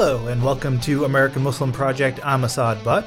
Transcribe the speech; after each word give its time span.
Hello, 0.00 0.28
and 0.28 0.40
welcome 0.44 0.78
to 0.82 1.06
American 1.06 1.42
Muslim 1.42 1.72
Project. 1.72 2.20
I'm 2.22 2.44
Asad 2.44 2.84
Butt. 2.84 3.04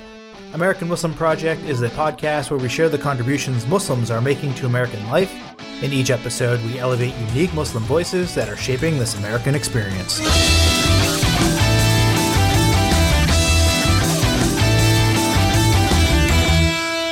American 0.52 0.90
Muslim 0.90 1.14
Project 1.14 1.62
is 1.64 1.82
a 1.82 1.88
podcast 1.92 2.52
where 2.52 2.60
we 2.60 2.68
share 2.68 2.90
the 2.90 2.98
contributions 2.98 3.66
Muslims 3.66 4.12
are 4.12 4.20
making 4.20 4.54
to 4.56 4.66
American 4.66 5.08
life. 5.08 5.34
In 5.82 5.94
each 5.94 6.12
episode, 6.12 6.62
we 6.66 6.80
elevate 6.80 7.16
unique 7.30 7.54
Muslim 7.54 7.84
voices 7.84 8.36
that 8.36 8.50
are 8.50 8.58
shaping 8.58 9.00
this 9.00 9.18
American 9.18 9.56
experience. 9.56 10.20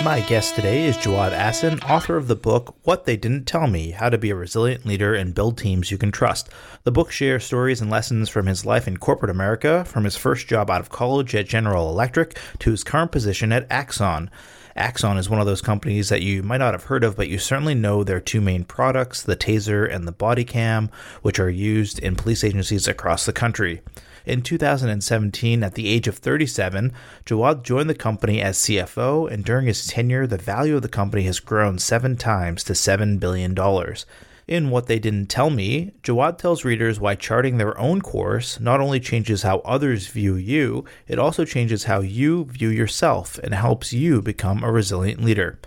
My 0.09 0.21
guest 0.21 0.55
today 0.55 0.85
is 0.85 0.97
Jawad 0.97 1.37
Ahsan, 1.37 1.87
author 1.87 2.17
of 2.17 2.27
the 2.27 2.35
book 2.35 2.75
What 2.81 3.05
They 3.05 3.15
Didn't 3.15 3.45
Tell 3.45 3.67
Me 3.67 3.91
How 3.91 4.09
to 4.09 4.17
Be 4.17 4.31
a 4.31 4.35
Resilient 4.35 4.83
Leader 4.83 5.13
and 5.13 5.35
Build 5.35 5.55
Teams 5.55 5.91
You 5.91 5.99
Can 5.99 6.11
Trust. 6.11 6.49
The 6.83 6.91
book 6.91 7.11
shares 7.11 7.45
stories 7.45 7.79
and 7.79 7.91
lessons 7.91 8.27
from 8.27 8.47
his 8.47 8.65
life 8.65 8.87
in 8.87 8.97
corporate 8.97 9.29
America, 9.29 9.85
from 9.85 10.05
his 10.05 10.15
first 10.15 10.47
job 10.47 10.71
out 10.71 10.81
of 10.81 10.89
college 10.89 11.35
at 11.35 11.47
General 11.47 11.91
Electric 11.91 12.35
to 12.57 12.71
his 12.71 12.83
current 12.83 13.11
position 13.11 13.51
at 13.51 13.67
Axon. 13.69 14.31
Axon 14.75 15.19
is 15.19 15.29
one 15.29 15.41
of 15.41 15.45
those 15.45 15.61
companies 15.61 16.09
that 16.09 16.23
you 16.23 16.41
might 16.41 16.57
not 16.57 16.73
have 16.73 16.85
heard 16.85 17.03
of, 17.03 17.15
but 17.15 17.29
you 17.29 17.37
certainly 17.37 17.75
know 17.75 18.03
their 18.03 18.19
two 18.19 18.41
main 18.41 18.63
products, 18.63 19.21
the 19.21 19.37
Taser 19.37 19.87
and 19.87 20.07
the 20.07 20.11
Body 20.11 20.43
Cam, 20.43 20.89
which 21.21 21.39
are 21.39 21.51
used 21.51 21.99
in 21.99 22.15
police 22.15 22.43
agencies 22.43 22.87
across 22.87 23.27
the 23.27 23.31
country. 23.31 23.83
In 24.29 24.43
2017, 24.43 25.63
at 25.63 25.73
the 25.73 25.87
age 25.87 26.07
of 26.07 26.19
37, 26.19 26.93
Jawad 27.25 27.63
joined 27.63 27.89
the 27.89 27.95
company 27.95 28.43
as 28.43 28.59
CFO, 28.59 29.27
and 29.27 29.43
during 29.43 29.65
his 29.65 29.87
tenure, 29.87 30.27
the 30.27 30.37
value 30.37 30.75
of 30.75 30.83
the 30.83 30.87
company 30.87 31.23
has 31.23 31.39
grown 31.39 31.79
seven 31.79 32.15
times 32.15 32.63
to 32.65 32.73
$7 32.73 33.19
billion. 33.19 33.57
In 34.47 34.69
What 34.69 34.85
They 34.85 34.99
Didn't 34.99 35.31
Tell 35.31 35.49
Me, 35.49 35.93
Jawad 36.03 36.37
tells 36.37 36.63
readers 36.63 36.99
why 36.99 37.15
charting 37.15 37.57
their 37.57 37.75
own 37.79 38.01
course 38.01 38.59
not 38.59 38.79
only 38.79 38.99
changes 38.99 39.41
how 39.41 39.61
others 39.65 40.05
view 40.05 40.35
you, 40.35 40.85
it 41.07 41.17
also 41.17 41.43
changes 41.43 41.85
how 41.85 42.01
you 42.01 42.45
view 42.45 42.69
yourself 42.69 43.39
and 43.39 43.55
helps 43.55 43.93
you 43.93 44.21
become 44.21 44.63
a 44.63 44.71
resilient 44.71 45.23
leader. 45.23 45.57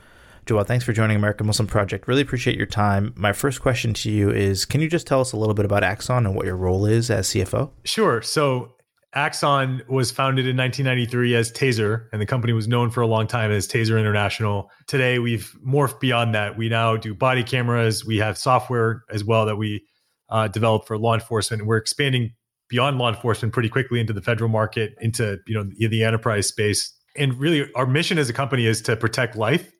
Jawad, 0.47 0.66
thanks 0.66 0.84
for 0.84 0.92
joining 0.92 1.16
American 1.16 1.47
Muslim 1.47 1.69
Project. 1.69 2.08
Really 2.08 2.22
appreciate 2.22 2.56
your 2.56 2.66
time. 2.66 3.12
My 3.16 3.32
first 3.32 3.60
question 3.62 3.94
to 3.94 4.10
you 4.10 4.30
is 4.30 4.64
Can 4.64 4.80
you 4.80 4.88
just 4.88 5.06
tell 5.06 5.20
us 5.20 5.32
a 5.32 5.36
little 5.36 5.54
bit 5.54 5.64
about 5.64 5.84
Axon 5.84 6.26
and 6.26 6.34
what 6.34 6.47
your 6.47 6.56
role 6.56 6.84
is 6.84 7.10
as 7.10 7.28
CFO? 7.28 7.70
Sure. 7.84 8.20
So, 8.22 8.72
Axon 9.14 9.82
was 9.88 10.10
founded 10.10 10.47
in 10.47 10.56
1993 10.56 11.34
as 11.36 11.53
Taser, 11.53 12.06
and 12.12 12.20
the 12.20 12.26
company 12.26 12.54
was 12.54 12.66
known 12.66 12.91
for 12.91 13.03
a 13.03 13.06
long 13.06 13.26
time 13.26 13.53
as 13.53 13.69
Taser 13.69 14.00
International. 14.00 14.70
Today, 14.88 15.19
we've 15.19 15.54
morphed 15.64 16.00
beyond 16.00 16.34
that. 16.34 16.56
We 16.56 16.69
now 16.69 16.97
do 16.97 17.14
body 17.14 17.44
cameras. 17.44 18.04
We 18.04 18.16
have 18.16 18.38
software 18.38 19.04
as 19.10 19.22
well 19.22 19.44
that 19.47 19.56
we 19.56 19.84
uh, 20.30 20.48
develop 20.48 20.86
for 20.86 20.98
law 20.98 21.14
enforcement. 21.14 21.66
We're 21.66 21.76
expanding 21.76 22.32
beyond 22.69 22.98
law 22.98 23.10
enforcement 23.10 23.53
pretty 23.53 23.69
quickly 23.69 24.00
into 24.00 24.14
the 24.14 24.22
federal 24.22 24.48
market, 24.48 24.94
into 25.00 25.38
you 25.47 25.54
know 25.54 25.70
the 25.78 26.03
enterprise 26.03 26.48
space. 26.48 26.92
And 27.16 27.38
really, 27.38 27.70
our 27.76 27.86
mission 27.86 28.19
as 28.19 28.28
a 28.28 28.32
company 28.32 28.66
is 28.66 28.80
to 28.82 28.97
protect 28.97 29.36
life 29.36 29.70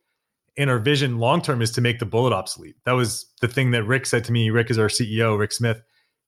and 0.57 0.69
our 0.69 0.79
vision 0.79 1.19
long 1.19 1.41
term 1.41 1.63
is 1.63 1.71
to 1.73 1.81
make 1.81 1.99
the 1.99 2.07
bullet 2.07 2.33
obsolete. 2.33 2.77
That 2.85 2.93
was 2.93 3.27
the 3.41 3.49
thing 3.49 3.71
that 3.73 3.85
Rick 3.85 4.07
said 4.07 4.25
to 4.25 4.33
me. 4.33 4.51
Rick 4.51 4.71
is 4.71 4.79
our 4.79 4.89
CEO, 4.89 5.39
Rick 5.39 5.53
Smith. 5.53 5.81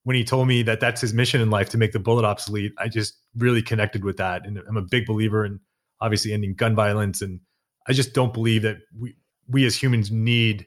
When 0.04 0.16
he 0.16 0.24
told 0.24 0.48
me 0.48 0.62
that 0.62 0.80
that's 0.80 1.00
his 1.00 1.14
mission 1.14 1.40
in 1.40 1.50
life 1.50 1.70
to 1.70 1.78
make 1.78 1.92
the 1.92 1.98
bullet 1.98 2.24
obsolete, 2.24 2.72
I 2.78 2.88
just 2.88 3.14
really 3.36 3.62
connected 3.62 4.04
with 4.04 4.18
that. 4.18 4.46
And 4.46 4.58
I'm 4.68 4.76
a 4.76 4.82
big 4.82 5.06
believer 5.06 5.44
in 5.44 5.60
obviously 6.00 6.32
ending 6.32 6.54
gun 6.54 6.74
violence. 6.74 7.22
And 7.22 7.40
I 7.88 7.92
just 7.92 8.12
don't 8.12 8.34
believe 8.34 8.62
that 8.62 8.78
we, 8.98 9.16
we 9.48 9.64
as 9.64 9.80
humans 9.80 10.10
need 10.10 10.66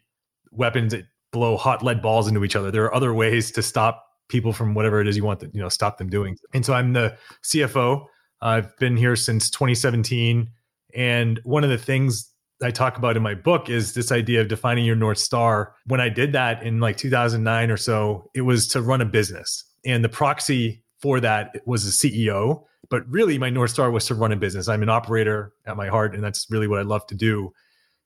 weapons 0.51 0.93
that 0.93 1.05
blow 1.31 1.57
hot 1.57 1.83
lead 1.83 2.01
balls 2.01 2.27
into 2.27 2.43
each 2.43 2.55
other. 2.55 2.71
There 2.71 2.85
are 2.85 2.95
other 2.95 3.13
ways 3.13 3.51
to 3.51 3.61
stop 3.61 4.03
people 4.27 4.53
from 4.53 4.73
whatever 4.73 4.99
it 5.01 5.07
is 5.07 5.15
you 5.15 5.23
want 5.23 5.39
to, 5.41 5.49
you 5.53 5.61
know, 5.61 5.69
stop 5.69 5.97
them 5.97 6.09
doing. 6.09 6.37
And 6.53 6.65
so 6.65 6.73
I'm 6.73 6.93
the 6.93 7.17
CFO. 7.43 8.05
I've 8.41 8.75
been 8.77 8.97
here 8.97 9.15
since 9.15 9.49
2017. 9.49 10.49
And 10.95 11.39
one 11.43 11.63
of 11.63 11.69
the 11.69 11.77
things 11.77 12.31
I 12.61 12.71
talk 12.71 12.97
about 12.97 13.15
in 13.15 13.23
my 13.23 13.35
book 13.35 13.69
is 13.69 13.93
this 13.93 14.11
idea 14.11 14.41
of 14.41 14.47
defining 14.47 14.85
your 14.85 14.95
North 14.95 15.19
Star. 15.19 15.75
When 15.85 16.01
I 16.01 16.09
did 16.09 16.31
that 16.33 16.63
in 16.63 16.79
like 16.79 16.97
2009 16.97 17.69
or 17.69 17.77
so, 17.77 18.29
it 18.33 18.41
was 18.41 18.67
to 18.69 18.81
run 18.81 19.01
a 19.01 19.05
business. 19.05 19.63
And 19.85 20.03
the 20.03 20.09
proxy 20.09 20.83
for 20.99 21.19
that 21.19 21.55
was 21.65 21.85
a 21.85 21.91
CEO. 21.91 22.63
But 22.89 23.07
really, 23.09 23.37
my 23.37 23.49
North 23.49 23.71
Star 23.71 23.91
was 23.91 24.05
to 24.05 24.15
run 24.15 24.31
a 24.31 24.35
business. 24.35 24.67
I'm 24.67 24.81
an 24.81 24.89
operator 24.89 25.53
at 25.65 25.77
my 25.77 25.87
heart, 25.87 26.15
and 26.15 26.23
that's 26.23 26.47
really 26.49 26.67
what 26.67 26.79
I 26.79 26.83
love 26.83 27.05
to 27.07 27.15
do. 27.15 27.53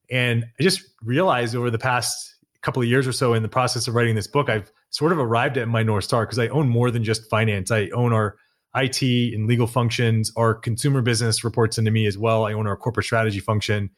And 0.09 0.45
I 0.59 0.63
just 0.63 0.81
realized 1.01 1.56
over 1.56 1.69
the 1.69 1.79
past 1.79 2.35
couple 2.61 2.81
of 2.81 2.88
years 2.88 3.07
or 3.07 3.11
so 3.11 3.34
in 3.34 3.44
the 3.44 3.50
process 3.50 3.88
of 3.88 3.95
writing 3.95 4.16
this 4.16 4.28
book, 4.28 4.50
I've 4.50 4.72
sort 4.90 5.11
of 5.11 5.19
arrived 5.19 5.57
at 5.57 5.67
my 5.67 5.84
North 5.84 6.03
Star 6.03 6.25
because 6.25 6.40
I 6.40 6.47
own 6.47 6.67
more 6.67 6.91
than 6.91 7.03
just 7.03 7.29
finance. 7.29 7.72
I 7.72 7.90
own 7.90 8.11
our 8.11 8.35
IT 8.75 9.01
and 9.01 9.47
legal 9.47 9.67
functions. 9.67 10.31
Our 10.35 10.53
consumer 10.53 11.01
business 11.01 11.44
reports 11.44 11.78
into 11.78 11.91
me 11.91 12.06
as 12.06 12.17
well. 12.17 12.45
I 12.45 12.53
own 12.53 12.67
our 12.67 12.75
corporate 12.75 13.06
strategy 13.06 13.40
function 13.40 13.90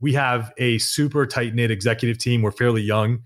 we 0.00 0.12
have 0.14 0.52
a 0.58 0.78
super 0.78 1.26
tight 1.26 1.54
knit 1.54 1.70
executive 1.70 2.18
team. 2.18 2.42
We're 2.42 2.52
fairly 2.52 2.82
young. 2.82 3.20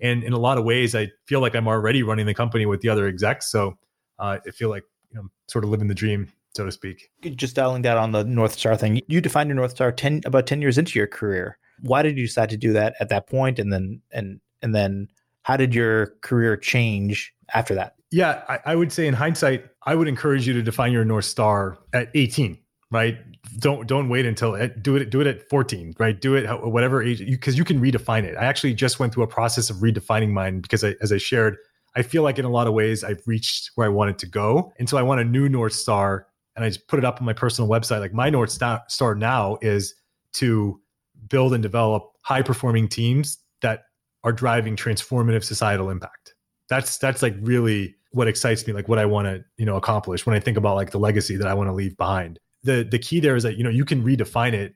And 0.00 0.22
in 0.22 0.32
a 0.32 0.38
lot 0.38 0.58
of 0.58 0.64
ways, 0.64 0.94
I 0.94 1.08
feel 1.26 1.40
like 1.40 1.56
I'm 1.56 1.66
already 1.66 2.02
running 2.02 2.26
the 2.26 2.34
company 2.34 2.66
with 2.66 2.80
the 2.80 2.88
other 2.88 3.06
execs. 3.06 3.50
So 3.50 3.74
uh, 4.18 4.38
I 4.46 4.50
feel 4.50 4.68
like 4.68 4.84
you 5.10 5.16
know, 5.16 5.22
I'm 5.22 5.30
sort 5.48 5.64
of 5.64 5.70
living 5.70 5.88
the 5.88 5.94
dream, 5.94 6.30
so 6.54 6.64
to 6.64 6.72
speak. 6.72 7.10
Just 7.22 7.56
dialing 7.56 7.82
down 7.82 7.96
on 7.96 8.12
the 8.12 8.24
North 8.24 8.52
Star 8.52 8.76
thing, 8.76 9.00
you 9.08 9.20
defined 9.20 9.48
your 9.48 9.56
North 9.56 9.72
Star 9.72 9.90
10, 9.90 10.22
about 10.24 10.46
10 10.46 10.62
years 10.62 10.78
into 10.78 10.98
your 10.98 11.08
career. 11.08 11.58
Why 11.80 12.02
did 12.02 12.16
you 12.16 12.26
decide 12.26 12.50
to 12.50 12.56
do 12.56 12.72
that 12.74 12.94
at 13.00 13.08
that 13.08 13.28
point? 13.28 13.58
And 13.58 13.72
then, 13.72 14.02
and, 14.12 14.40
and 14.62 14.74
then 14.74 15.08
how 15.42 15.56
did 15.56 15.74
your 15.74 16.14
career 16.20 16.56
change 16.56 17.32
after 17.54 17.74
that? 17.74 17.94
Yeah, 18.10 18.42
I, 18.48 18.58
I 18.66 18.74
would 18.74 18.92
say 18.92 19.06
in 19.06 19.14
hindsight, 19.14 19.66
I 19.84 19.94
would 19.94 20.08
encourage 20.08 20.46
you 20.46 20.54
to 20.54 20.62
define 20.62 20.92
your 20.92 21.04
North 21.04 21.24
Star 21.24 21.78
at 21.92 22.10
18 22.14 22.58
right? 22.90 23.18
Don't 23.58 23.86
don't 23.86 24.08
wait 24.08 24.26
until 24.26 24.56
eh, 24.56 24.68
do 24.80 24.96
it 24.96 25.10
do 25.10 25.20
it 25.20 25.26
at 25.26 25.48
14 25.48 25.94
right? 25.98 26.18
Do 26.20 26.34
it 26.34 26.46
whatever 26.64 27.02
age 27.02 27.18
because 27.18 27.54
you, 27.54 27.60
you, 27.60 27.64
can 27.64 27.80
redefine 27.80 28.24
it. 28.24 28.36
I 28.36 28.44
actually 28.44 28.74
just 28.74 28.98
went 28.98 29.12
through 29.12 29.24
a 29.24 29.28
process 29.28 29.70
of 29.70 29.76
redefining 29.76 30.30
mine 30.30 30.60
because 30.60 30.84
I, 30.84 30.94
as 31.00 31.12
i 31.12 31.18
shared 31.18 31.56
i 31.96 32.02
feel 32.02 32.22
like 32.22 32.38
in 32.38 32.44
a 32.44 32.50
lot 32.50 32.66
of 32.66 32.74
ways 32.74 33.04
i've 33.04 33.22
reached 33.26 33.70
where 33.74 33.86
i 33.86 33.90
wanted 33.90 34.18
to 34.20 34.26
go. 34.26 34.72
And 34.78 34.88
so 34.88 34.96
i 34.96 35.02
want 35.02 35.20
a 35.20 35.24
new 35.24 35.48
north 35.48 35.72
star 35.72 36.26
and 36.56 36.64
i 36.64 36.68
just 36.68 36.86
put 36.88 36.98
it 36.98 37.04
up 37.04 37.20
on 37.20 37.26
my 37.26 37.32
personal 37.32 37.68
website. 37.68 38.00
Like 38.00 38.14
my 38.14 38.30
north 38.30 38.50
star 38.50 39.14
now 39.14 39.58
is 39.60 39.94
to 40.34 40.80
build 41.28 41.54
and 41.54 41.62
develop 41.62 42.12
high 42.22 42.42
performing 42.42 42.88
teams 42.88 43.38
that 43.62 43.84
are 44.24 44.32
driving 44.32 44.76
transformative 44.76 45.44
societal 45.44 45.90
impact. 45.90 46.34
That's 46.68 46.98
that's 46.98 47.22
like 47.22 47.34
really 47.40 47.94
what 48.12 48.28
excites 48.28 48.66
me, 48.66 48.72
like 48.72 48.88
what 48.88 48.98
I 48.98 49.06
want 49.06 49.26
to, 49.26 49.44
you 49.56 49.66
know, 49.66 49.76
accomplish 49.76 50.26
when 50.26 50.34
I 50.34 50.40
think 50.40 50.56
about 50.56 50.76
like 50.76 50.90
the 50.90 50.98
legacy 50.98 51.36
that 51.36 51.46
I 51.46 51.54
want 51.54 51.68
to 51.68 51.72
leave 51.72 51.96
behind. 51.96 52.38
The 52.68 52.84
the 52.84 52.98
key 52.98 53.20
there 53.20 53.34
is 53.34 53.42
that, 53.42 53.56
you 53.56 53.64
know, 53.64 53.70
you 53.70 53.84
can 53.84 54.04
redefine 54.04 54.52
it, 54.52 54.74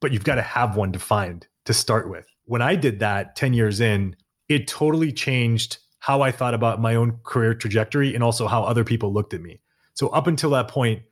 but 0.00 0.12
you've 0.12 0.24
got 0.24 0.36
to 0.36 0.42
have 0.42 0.76
one 0.76 0.92
defined 0.92 1.46
to 1.64 1.74
start 1.74 2.08
with. 2.08 2.26
When 2.44 2.62
I 2.62 2.76
did 2.76 3.00
that 3.00 3.36
10 3.36 3.54
years 3.54 3.80
in, 3.80 4.16
it 4.48 4.68
totally 4.68 5.12
changed 5.12 5.78
how 5.98 6.20
I 6.20 6.30
thought 6.30 6.54
about 6.54 6.80
my 6.80 6.94
own 6.94 7.18
career 7.24 7.54
trajectory 7.54 8.14
and 8.14 8.22
also 8.22 8.46
how 8.46 8.62
other 8.62 8.84
people 8.84 9.12
looked 9.12 9.32
at 9.32 9.40
me. 9.40 9.60
So 9.94 10.08
up 10.08 10.26
until 10.26 10.50
that 10.50 10.68
point, 10.68 11.02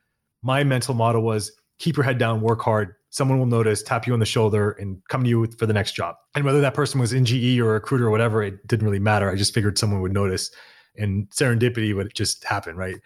my 0.43 0.65
mental 0.65 0.95
model 0.95 1.23
was 1.23 1.51
keep 1.79 1.97
your 1.97 2.05
head 2.05 2.19
down, 2.19 2.41
work 2.41 2.61
hard. 2.61 2.95
Someone 3.11 3.39
will 3.39 3.47
notice, 3.47 3.83
tap 3.83 4.07
you 4.07 4.13
on 4.13 4.21
the 4.21 4.27
shoulder, 4.27 4.73
and 4.73 5.03
come 5.09 5.23
to 5.25 5.29
you 5.29 5.47
for 5.59 5.67
the 5.67 5.73
next 5.73 5.93
job. 5.93 6.17
And 6.35 6.45
whether 6.45 6.61
that 6.61 6.75
person 6.75 7.01
was 7.01 7.13
in 7.13 7.25
GE 7.25 7.59
or 7.59 7.71
a 7.71 7.75
recruiter 7.75 8.07
or 8.07 8.11
whatever, 8.11 8.43
it 8.43 8.67
didn't 8.67 8.87
really 8.87 8.99
matter. 8.99 9.31
I 9.31 9.35
just 9.35 9.55
figured 9.55 9.79
someone 9.79 10.01
would 10.03 10.13
notice 10.13 10.51
and 10.97 11.29
serendipity 11.31 11.95
would 11.95 12.15
just 12.15 12.45
happen, 12.45 12.77
right? 12.77 12.97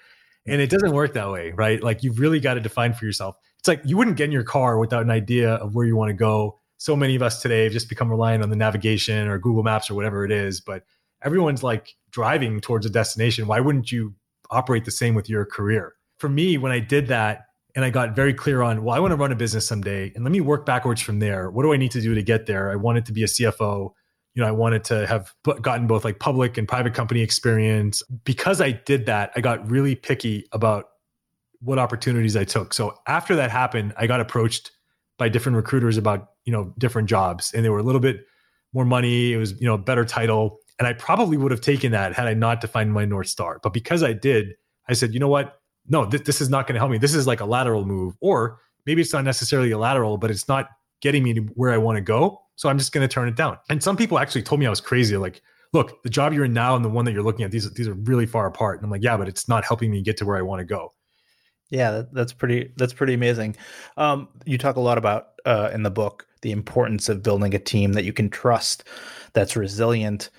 And 0.46 0.60
it 0.60 0.70
doesn't 0.70 0.92
work 0.92 1.14
that 1.14 1.30
way, 1.30 1.52
right? 1.52 1.82
Like 1.82 2.02
you've 2.02 2.18
really 2.18 2.40
got 2.40 2.54
to 2.54 2.60
define 2.60 2.92
for 2.92 3.04
yourself. 3.04 3.36
It's 3.58 3.68
like 3.68 3.80
you 3.84 3.96
wouldn't 3.96 4.16
get 4.16 4.24
in 4.24 4.32
your 4.32 4.44
car 4.44 4.78
without 4.78 5.02
an 5.02 5.10
idea 5.10 5.54
of 5.54 5.74
where 5.74 5.86
you 5.86 5.96
want 5.96 6.10
to 6.10 6.14
go. 6.14 6.58
So 6.78 6.94
many 6.94 7.16
of 7.16 7.22
us 7.22 7.42
today 7.42 7.64
have 7.64 7.72
just 7.72 7.88
become 7.88 8.10
reliant 8.10 8.42
on 8.42 8.50
the 8.50 8.56
navigation 8.56 9.28
or 9.28 9.38
Google 9.38 9.62
Maps 9.62 9.90
or 9.90 9.94
whatever 9.94 10.24
it 10.24 10.30
is, 10.30 10.60
but 10.60 10.84
everyone's 11.22 11.62
like 11.62 11.96
driving 12.10 12.60
towards 12.60 12.86
a 12.86 12.90
destination. 12.90 13.46
Why 13.46 13.60
wouldn't 13.60 13.90
you 13.90 14.14
operate 14.50 14.84
the 14.84 14.90
same 14.90 15.14
with 15.14 15.28
your 15.28 15.44
career? 15.44 15.94
For 16.18 16.28
me, 16.28 16.58
when 16.58 16.72
I 16.72 16.78
did 16.78 17.08
that 17.08 17.46
and 17.74 17.84
I 17.84 17.90
got 17.90 18.14
very 18.14 18.32
clear 18.32 18.62
on, 18.62 18.84
well, 18.84 18.94
I 18.94 19.00
want 19.00 19.12
to 19.12 19.16
run 19.16 19.32
a 19.32 19.36
business 19.36 19.66
someday 19.66 20.12
and 20.14 20.24
let 20.24 20.30
me 20.30 20.40
work 20.40 20.64
backwards 20.64 21.00
from 21.00 21.18
there. 21.18 21.50
What 21.50 21.62
do 21.62 21.72
I 21.72 21.76
need 21.76 21.90
to 21.92 22.00
do 22.00 22.14
to 22.14 22.22
get 22.22 22.46
there? 22.46 22.70
I 22.70 22.76
wanted 22.76 23.06
to 23.06 23.12
be 23.12 23.22
a 23.22 23.26
CFO 23.26 23.92
you 24.36 24.42
know, 24.42 24.48
I 24.48 24.52
wanted 24.52 24.84
to 24.84 25.06
have 25.06 25.34
gotten 25.62 25.86
both 25.86 26.04
like 26.04 26.18
public 26.20 26.58
and 26.58 26.68
private 26.68 26.92
company 26.92 27.22
experience. 27.22 28.02
Because 28.22 28.60
I 28.60 28.72
did 28.72 29.06
that, 29.06 29.32
I 29.34 29.40
got 29.40 29.68
really 29.68 29.94
picky 29.94 30.46
about 30.52 30.90
what 31.60 31.78
opportunities 31.78 32.36
I 32.36 32.44
took. 32.44 32.74
So 32.74 32.94
after 33.08 33.34
that 33.36 33.50
happened, 33.50 33.94
I 33.96 34.06
got 34.06 34.20
approached 34.20 34.72
by 35.18 35.30
different 35.30 35.56
recruiters 35.56 35.96
about, 35.96 36.28
you 36.44 36.52
know, 36.52 36.74
different 36.76 37.08
jobs 37.08 37.54
and 37.54 37.64
they 37.64 37.70
were 37.70 37.78
a 37.78 37.82
little 37.82 38.00
bit 38.00 38.26
more 38.74 38.84
money, 38.84 39.32
it 39.32 39.38
was, 39.38 39.58
you 39.58 39.66
know, 39.66 39.72
a 39.72 39.78
better 39.78 40.04
title, 40.04 40.58
and 40.78 40.86
I 40.86 40.92
probably 40.92 41.38
would 41.38 41.50
have 41.50 41.62
taken 41.62 41.92
that 41.92 42.12
had 42.12 42.26
I 42.26 42.34
not 42.34 42.60
defined 42.60 42.92
my 42.92 43.06
north 43.06 43.28
star. 43.28 43.58
But 43.62 43.72
because 43.72 44.02
I 44.02 44.12
did, 44.12 44.54
I 44.86 44.92
said, 44.92 45.14
"You 45.14 45.20
know 45.20 45.28
what? 45.28 45.60
No, 45.88 46.04
th- 46.04 46.24
this 46.24 46.42
is 46.42 46.50
not 46.50 46.66
going 46.66 46.74
to 46.74 46.80
help 46.80 46.90
me. 46.90 46.98
This 46.98 47.14
is 47.14 47.26
like 47.26 47.40
a 47.40 47.46
lateral 47.46 47.86
move 47.86 48.14
or 48.20 48.60
maybe 48.84 49.00
it's 49.00 49.14
not 49.14 49.24
necessarily 49.24 49.70
a 49.70 49.78
lateral, 49.78 50.18
but 50.18 50.30
it's 50.30 50.46
not 50.46 50.68
getting 51.00 51.22
me 51.22 51.34
to 51.34 51.40
where 51.54 51.72
I 51.72 51.78
want 51.78 51.96
to 51.96 52.02
go. 52.02 52.42
So 52.56 52.68
I'm 52.68 52.78
just 52.78 52.92
going 52.92 53.06
to 53.06 53.12
turn 53.12 53.28
it 53.28 53.36
down. 53.36 53.58
And 53.70 53.82
some 53.82 53.96
people 53.96 54.18
actually 54.18 54.42
told 54.42 54.60
me 54.60 54.66
I 54.66 54.70
was 54.70 54.80
crazy. 54.80 55.16
Like, 55.16 55.42
look, 55.72 56.02
the 56.02 56.10
job 56.10 56.32
you're 56.32 56.46
in 56.46 56.52
now 56.52 56.74
and 56.74 56.84
the 56.84 56.88
one 56.88 57.04
that 57.04 57.12
you're 57.12 57.22
looking 57.22 57.44
at, 57.44 57.50
these, 57.50 57.70
these 57.74 57.88
are 57.88 57.94
really 57.94 58.26
far 58.26 58.46
apart. 58.46 58.78
And 58.78 58.84
I'm 58.84 58.90
like, 58.90 59.02
yeah, 59.02 59.16
but 59.16 59.28
it's 59.28 59.48
not 59.48 59.64
helping 59.64 59.90
me 59.90 60.02
get 60.02 60.16
to 60.18 60.24
where 60.24 60.36
I 60.36 60.42
want 60.42 60.60
to 60.60 60.64
go. 60.64 60.92
Yeah, 61.70 62.02
that's 62.12 62.32
pretty. 62.32 62.72
That's 62.76 62.92
pretty 62.92 63.14
amazing. 63.14 63.56
Um, 63.96 64.28
you 64.44 64.56
talk 64.56 64.76
a 64.76 64.80
lot 64.80 64.98
about 64.98 65.28
uh, 65.44 65.70
in 65.74 65.82
the 65.82 65.90
book 65.90 66.26
the 66.42 66.52
importance 66.52 67.08
of 67.08 67.22
building 67.24 67.54
a 67.54 67.58
team 67.58 67.94
that 67.94 68.04
you 68.04 68.12
can 68.12 68.30
trust, 68.30 68.84
that's 69.32 69.56
resilient, 69.56 70.30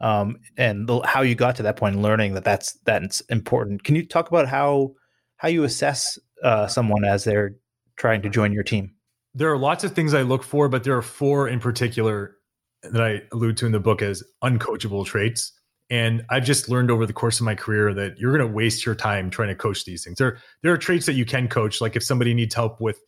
um, 0.00 0.38
and 0.56 0.86
the, 0.86 1.00
how 1.04 1.22
you 1.22 1.34
got 1.34 1.56
to 1.56 1.62
that 1.64 1.76
point, 1.76 2.00
learning 2.00 2.34
that 2.34 2.44
that's 2.44 2.74
that's 2.84 3.20
important. 3.22 3.82
Can 3.82 3.96
you 3.96 4.06
talk 4.06 4.28
about 4.28 4.46
how 4.46 4.94
how 5.38 5.48
you 5.48 5.64
assess 5.64 6.18
uh, 6.44 6.68
someone 6.68 7.04
as 7.04 7.24
they're 7.24 7.56
trying 7.96 8.22
to 8.22 8.28
join 8.28 8.52
your 8.52 8.62
team? 8.62 8.95
There 9.36 9.52
are 9.52 9.58
lots 9.58 9.84
of 9.84 9.92
things 9.92 10.14
I 10.14 10.22
look 10.22 10.42
for, 10.42 10.66
but 10.68 10.82
there 10.82 10.96
are 10.96 11.02
four 11.02 11.46
in 11.46 11.60
particular 11.60 12.36
that 12.82 13.02
I 13.02 13.20
allude 13.32 13.58
to 13.58 13.66
in 13.66 13.72
the 13.72 13.80
book 13.80 14.00
as 14.00 14.24
uncoachable 14.42 15.04
traits. 15.04 15.52
And 15.90 16.24
I've 16.30 16.44
just 16.44 16.70
learned 16.70 16.90
over 16.90 17.04
the 17.04 17.12
course 17.12 17.38
of 17.38 17.44
my 17.44 17.54
career 17.54 17.92
that 17.92 18.18
you're 18.18 18.36
going 18.36 18.48
to 18.48 18.52
waste 18.52 18.86
your 18.86 18.94
time 18.94 19.28
trying 19.28 19.48
to 19.48 19.54
coach 19.54 19.84
these 19.84 20.02
things. 20.02 20.16
There, 20.16 20.38
there 20.62 20.72
are 20.72 20.78
traits 20.78 21.04
that 21.04 21.12
you 21.12 21.26
can 21.26 21.48
coach, 21.48 21.82
like 21.82 21.96
if 21.96 22.02
somebody 22.02 22.32
needs 22.32 22.54
help 22.54 22.80
with 22.80 22.98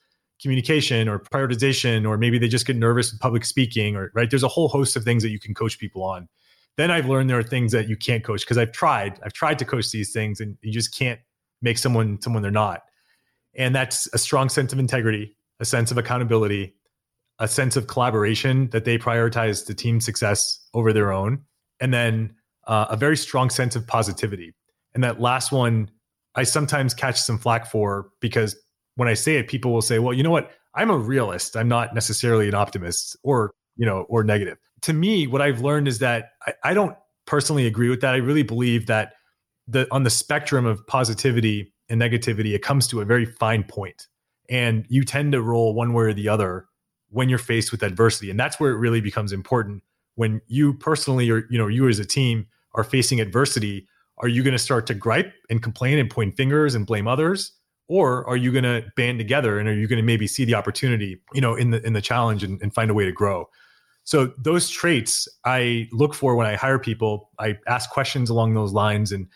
communication 0.41 1.09
or 1.09 1.19
prioritization, 1.19 2.07
or 2.07 2.19
maybe 2.19 2.39
they 2.39 2.47
just 2.47 2.67
get 2.67 2.77
nervous 2.77 3.11
with 3.11 3.21
public 3.21 3.47
speaking, 3.47 3.97
or 3.97 4.13
right. 4.15 4.29
There's 4.29 4.43
a 4.43 4.49
whole 4.49 4.69
host 4.69 4.97
of 4.97 5.05
things 5.05 5.23
that 5.23 5.31
you 5.31 5.41
can 5.41 5.55
coach 5.55 5.79
people 5.79 6.05
on. 6.05 6.29
Then 6.77 6.91
I've 6.91 7.09
learned 7.09 7.31
there 7.31 7.39
are 7.39 7.43
things 7.43 7.73
that 7.73 7.89
you 7.89 7.97
can't 7.97 8.23
coach 8.23 8.43
because 8.43 8.59
I've 8.59 8.73
tried. 8.73 9.19
I've 9.25 9.33
tried 9.33 9.59
to 9.61 9.65
coach 9.65 9.91
these 9.91 10.13
things, 10.13 10.41
and 10.41 10.59
you 10.61 10.73
just 10.73 10.97
can't 10.97 11.21
make 11.63 11.79
someone 11.79 12.21
someone 12.21 12.43
they're 12.43 12.51
not. 12.51 12.83
And 13.57 13.75
that's 13.75 14.09
a 14.13 14.19
strong 14.19 14.49
sense 14.49 14.73
of 14.73 14.79
integrity, 14.79 15.35
a 15.61 15.65
sense 15.65 15.91
of 15.91 15.99
accountability, 15.99 16.75
a 17.39 17.49
sense 17.49 17.77
of 17.77 17.87
collaboration 17.87 18.69
that 18.71 18.85
they 18.85 18.99
prioritize 18.99 19.67
the 19.67 19.75
team 19.75 20.01
success 20.01 20.67
over 20.75 20.93
their 20.93 21.13
own, 21.13 21.43
and 21.81 21.93
then 21.93 22.35
uh, 22.67 22.87
a 22.91 22.97
very 22.97 23.17
strong 23.17 23.51
sense 23.51 23.77
of 23.77 23.87
positivity. 23.87 24.55
And 24.95 25.03
that 25.05 25.21
last 25.21 25.53
one, 25.53 25.91
I 26.35 26.43
sometimes 26.45 26.95
catch 26.95 27.21
some 27.21 27.39
flack 27.39 27.67
for 27.67 28.09
because 28.21 28.57
when 28.97 29.09
I 29.09 29.15
say 29.15 29.37
it, 29.37 29.49
people 29.49 29.73
will 29.73 29.83
say, 29.83 29.99
"Well, 29.99 30.15
you 30.15 30.23
know 30.23 30.31
what? 30.31 30.51
I'm 30.75 30.91
a 30.91 30.99
realist. 30.99 31.57
I'm 31.57 31.69
not 31.69 31.95
necessarily 31.95 32.49
an 32.49 32.55
optimist, 32.55 33.17
or 33.23 33.53
you 33.77 33.87
know, 33.87 34.07
or 34.09 34.25
negative." 34.25 34.59
To 34.83 34.93
me, 34.93 35.27
what 35.27 35.43
I've 35.43 35.61
learned 35.61 35.89
is 35.89 35.99
that 36.01 36.31
I, 36.47 36.55
I 36.65 36.75
don't 36.75 36.97
personally 37.27 37.67
agree 37.67 37.89
with 37.89 38.01
that. 38.01 38.15
I 38.15 38.19
really 38.19 38.43
believe 38.43 38.87
that 38.87 39.15
the 39.67 39.87
on 39.91 40.03
the 40.03 40.11
spectrum 40.11 40.67
of 40.67 40.87
positivity 40.87 41.73
and 41.89 42.01
negativity, 42.01 42.55
it 42.55 42.63
comes 42.63 42.87
to 42.89 43.01
a 43.01 43.05
very 43.05 43.25
fine 43.25 43.65
point 43.65 44.07
and 44.49 44.87
you 44.89 45.05
tend 45.05 45.33
to 45.33 45.43
roll 45.43 45.75
one 45.75 45.93
way 45.93 46.05
or 46.05 46.13
the 46.13 46.29
other 46.29 46.67
when 47.11 47.29
you're 47.29 47.39
faced 47.39 47.73
with 47.73 47.83
adversity. 47.83 48.31
And 48.31 48.39
that's 48.39 48.61
where 48.61 48.71
it 48.71 48.79
really 48.79 49.01
becomes 49.01 49.33
important. 49.33 49.83
When 50.15 50.41
you 50.47 50.75
personally 50.75 51.31
or 51.31 51.47
you 51.51 51.59
know 51.59 51.69
you 51.69 51.89
as 51.89 51.99
a 51.99 52.05
team 52.05 52.47
are 52.75 52.85
facing 52.85 53.21
adversity 53.21 53.87
are 54.21 54.29
you 54.29 54.43
going 54.43 54.53
to 54.53 54.59
start 54.59 54.87
to 54.89 54.95
gripe 54.95 55.33
and 55.49 55.63
complain 55.63 55.99
and 55.99 56.11
point 56.11 56.37
fingers 56.37 56.75
and 56.75 56.87
blame 56.87 57.07
others? 57.07 57.53
Or 57.87 58.29
are 58.29 58.37
you 58.37 58.53
going 58.53 58.65
to 58.65 58.85
band 58.97 59.19
together 59.19 59.59
and 59.59 59.69
are 59.69 59.75
you 59.75 59.87
going 59.87 59.99
to 59.99 60.05
maybe 60.05 60.27
see 60.27 60.45
the 60.45 60.55
opportunity 60.55 61.21
you 61.33 61.41
know 61.41 61.55
in 61.55 61.71
the 61.71 61.85
in 61.87 61.93
the 61.93 62.03
challenge 62.03 62.43
and, 62.43 62.61
and 62.61 62.75
find 62.75 62.91
a 62.91 62.95
way 62.95 63.05
to 63.05 63.13
grow? 63.13 63.49
So 64.05 64.33
those 64.39 64.71
traits 64.71 65.29
i 65.45 65.89
look 65.93 66.15
for 66.15 66.35
when 66.35 66.47
i 66.47 66.57
hire 66.57 66.79
people. 66.79 67.31
I 67.39 67.59
ask 67.67 67.91
questions 67.91 68.29
along 68.29 68.55
those 68.55 68.73
lines 68.73 69.13
and 69.13 69.29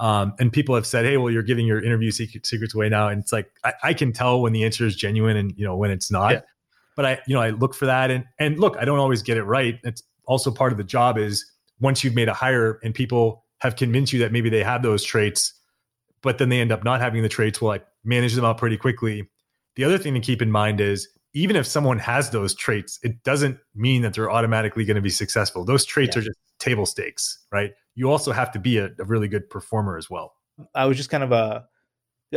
um, 0.00 0.32
and 0.40 0.50
people 0.50 0.74
have 0.74 0.86
said, 0.86 1.04
"Hey, 1.04 1.18
well, 1.18 1.30
you're 1.30 1.42
giving 1.42 1.66
your 1.66 1.80
interview 1.80 2.10
secret, 2.10 2.46
secrets 2.46 2.74
away 2.74 2.88
now," 2.88 3.08
and 3.08 3.20
it's 3.20 3.34
like 3.34 3.50
I, 3.64 3.74
I, 3.82 3.94
can 3.94 4.14
tell 4.14 4.40
when 4.40 4.54
the 4.54 4.64
answer 4.64 4.86
is 4.86 4.96
genuine 4.96 5.36
and 5.36 5.52
you 5.56 5.64
know 5.64 5.76
when 5.76 5.90
it's 5.90 6.10
not. 6.10 6.32
Yeah. 6.32 6.40
But 6.96 7.06
I, 7.06 7.18
you 7.26 7.34
know, 7.34 7.42
I 7.42 7.50
look 7.50 7.74
for 7.74 7.84
that, 7.84 8.10
and 8.10 8.24
and 8.38 8.58
look, 8.58 8.76
I 8.80 8.86
don't 8.86 8.98
always 8.98 9.22
get 9.22 9.36
it 9.36 9.44
right. 9.44 9.78
It's 9.84 10.02
also 10.24 10.50
part 10.50 10.72
of 10.72 10.78
the 10.78 10.84
job 10.84 11.18
is 11.18 11.44
once 11.80 12.02
you've 12.02 12.14
made 12.14 12.28
a 12.28 12.34
hire 12.34 12.80
and 12.82 12.94
people 12.94 13.44
have 13.58 13.76
convinced 13.76 14.12
you 14.14 14.18
that 14.20 14.32
maybe 14.32 14.48
they 14.48 14.62
have 14.62 14.82
those 14.82 15.04
traits, 15.04 15.52
but 16.22 16.38
then 16.38 16.48
they 16.48 16.60
end 16.60 16.72
up 16.72 16.82
not 16.82 17.00
having 17.00 17.22
the 17.22 17.28
traits. 17.28 17.60
Well, 17.60 17.72
I 17.72 17.80
manage 18.02 18.34
them 18.34 18.44
out 18.44 18.56
pretty 18.56 18.78
quickly. 18.78 19.28
The 19.76 19.84
other 19.84 19.98
thing 19.98 20.14
to 20.14 20.20
keep 20.20 20.40
in 20.40 20.50
mind 20.50 20.80
is 20.80 21.08
even 21.34 21.56
if 21.56 21.66
someone 21.66 21.98
has 21.98 22.30
those 22.30 22.54
traits, 22.54 22.98
it 23.02 23.22
doesn't 23.22 23.58
mean 23.74 24.00
that 24.00 24.14
they're 24.14 24.30
automatically 24.30 24.86
going 24.86 24.96
to 24.96 25.02
be 25.02 25.10
successful. 25.10 25.64
Those 25.64 25.84
traits 25.84 26.16
yeah. 26.16 26.22
are 26.22 26.24
just 26.24 26.38
table 26.58 26.86
stakes, 26.86 27.38
right? 27.52 27.72
You 28.00 28.10
also 28.10 28.32
have 28.32 28.50
to 28.52 28.58
be 28.58 28.78
a, 28.78 28.86
a, 28.98 29.04
really 29.04 29.28
good 29.28 29.50
performer 29.50 29.98
as 29.98 30.08
well. 30.08 30.32
I 30.74 30.86
was 30.86 30.96
just 30.96 31.10
kind 31.10 31.22
of 31.22 31.32
a, 31.32 31.66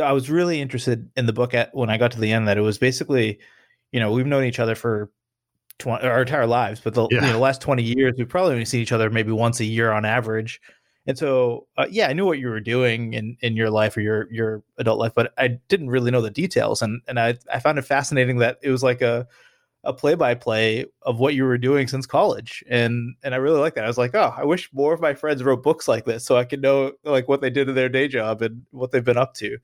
I 0.02 0.12
was 0.12 0.28
really 0.28 0.60
interested 0.60 1.08
in 1.16 1.24
the 1.24 1.32
book 1.32 1.54
at 1.54 1.74
when 1.74 1.88
I 1.88 1.96
got 1.96 2.12
to 2.12 2.20
the 2.20 2.32
end 2.32 2.48
that 2.48 2.58
it 2.58 2.60
was 2.60 2.76
basically, 2.76 3.38
you 3.90 3.98
know, 3.98 4.12
we've 4.12 4.26
known 4.26 4.44
each 4.44 4.58
other 4.58 4.74
for 4.74 5.10
20, 5.78 6.06
our 6.06 6.20
entire 6.20 6.46
lives, 6.46 6.80
but 6.80 6.92
the, 6.92 7.08
yeah. 7.10 7.26
you 7.26 7.32
know, 7.32 7.38
last 7.38 7.62
20 7.62 7.82
years, 7.82 8.14
we've 8.18 8.28
probably 8.28 8.52
only 8.52 8.66
seen 8.66 8.80
each 8.80 8.92
other 8.92 9.08
maybe 9.08 9.32
once 9.32 9.58
a 9.60 9.64
year 9.64 9.90
on 9.90 10.04
average. 10.04 10.60
And 11.06 11.16
so, 11.16 11.66
uh, 11.78 11.86
yeah, 11.90 12.08
I 12.08 12.12
knew 12.12 12.26
what 12.26 12.38
you 12.38 12.48
were 12.48 12.60
doing 12.60 13.14
in, 13.14 13.38
in 13.40 13.56
your 13.56 13.70
life 13.70 13.96
or 13.96 14.00
your 14.00 14.30
your 14.32 14.62
adult 14.78 14.98
life, 14.98 15.12
but 15.14 15.32
I 15.38 15.58
didn't 15.68 15.90
really 15.90 16.10
know 16.10 16.22
the 16.22 16.30
details. 16.30 16.82
And 16.82 17.02
and 17.06 17.20
I 17.20 17.36
I 17.52 17.58
found 17.58 17.78
it 17.78 17.82
fascinating 17.82 18.38
that 18.38 18.58
it 18.62 18.70
was 18.70 18.82
like 18.82 19.02
a 19.02 19.26
a 19.84 19.92
play 19.92 20.14
by 20.14 20.34
play 20.34 20.86
of 21.02 21.18
what 21.18 21.34
you 21.34 21.44
were 21.44 21.58
doing 21.58 21.88
since 21.88 22.06
college, 22.06 22.64
and 22.68 23.14
and 23.22 23.34
I 23.34 23.38
really 23.38 23.60
like 23.60 23.74
that. 23.74 23.84
I 23.84 23.88
was 23.88 23.98
like, 23.98 24.14
oh, 24.14 24.34
I 24.36 24.44
wish 24.44 24.72
more 24.72 24.92
of 24.92 25.00
my 25.00 25.14
friends 25.14 25.42
wrote 25.42 25.62
books 25.62 25.88
like 25.88 26.04
this 26.04 26.24
so 26.24 26.36
I 26.36 26.44
could 26.44 26.62
know 26.62 26.92
like 27.04 27.28
what 27.28 27.40
they 27.40 27.50
did 27.50 27.68
in 27.68 27.74
their 27.74 27.88
day 27.88 28.08
job 28.08 28.42
and 28.42 28.62
what 28.70 28.90
they've 28.90 29.04
been 29.04 29.18
up 29.18 29.34
to. 29.34 29.58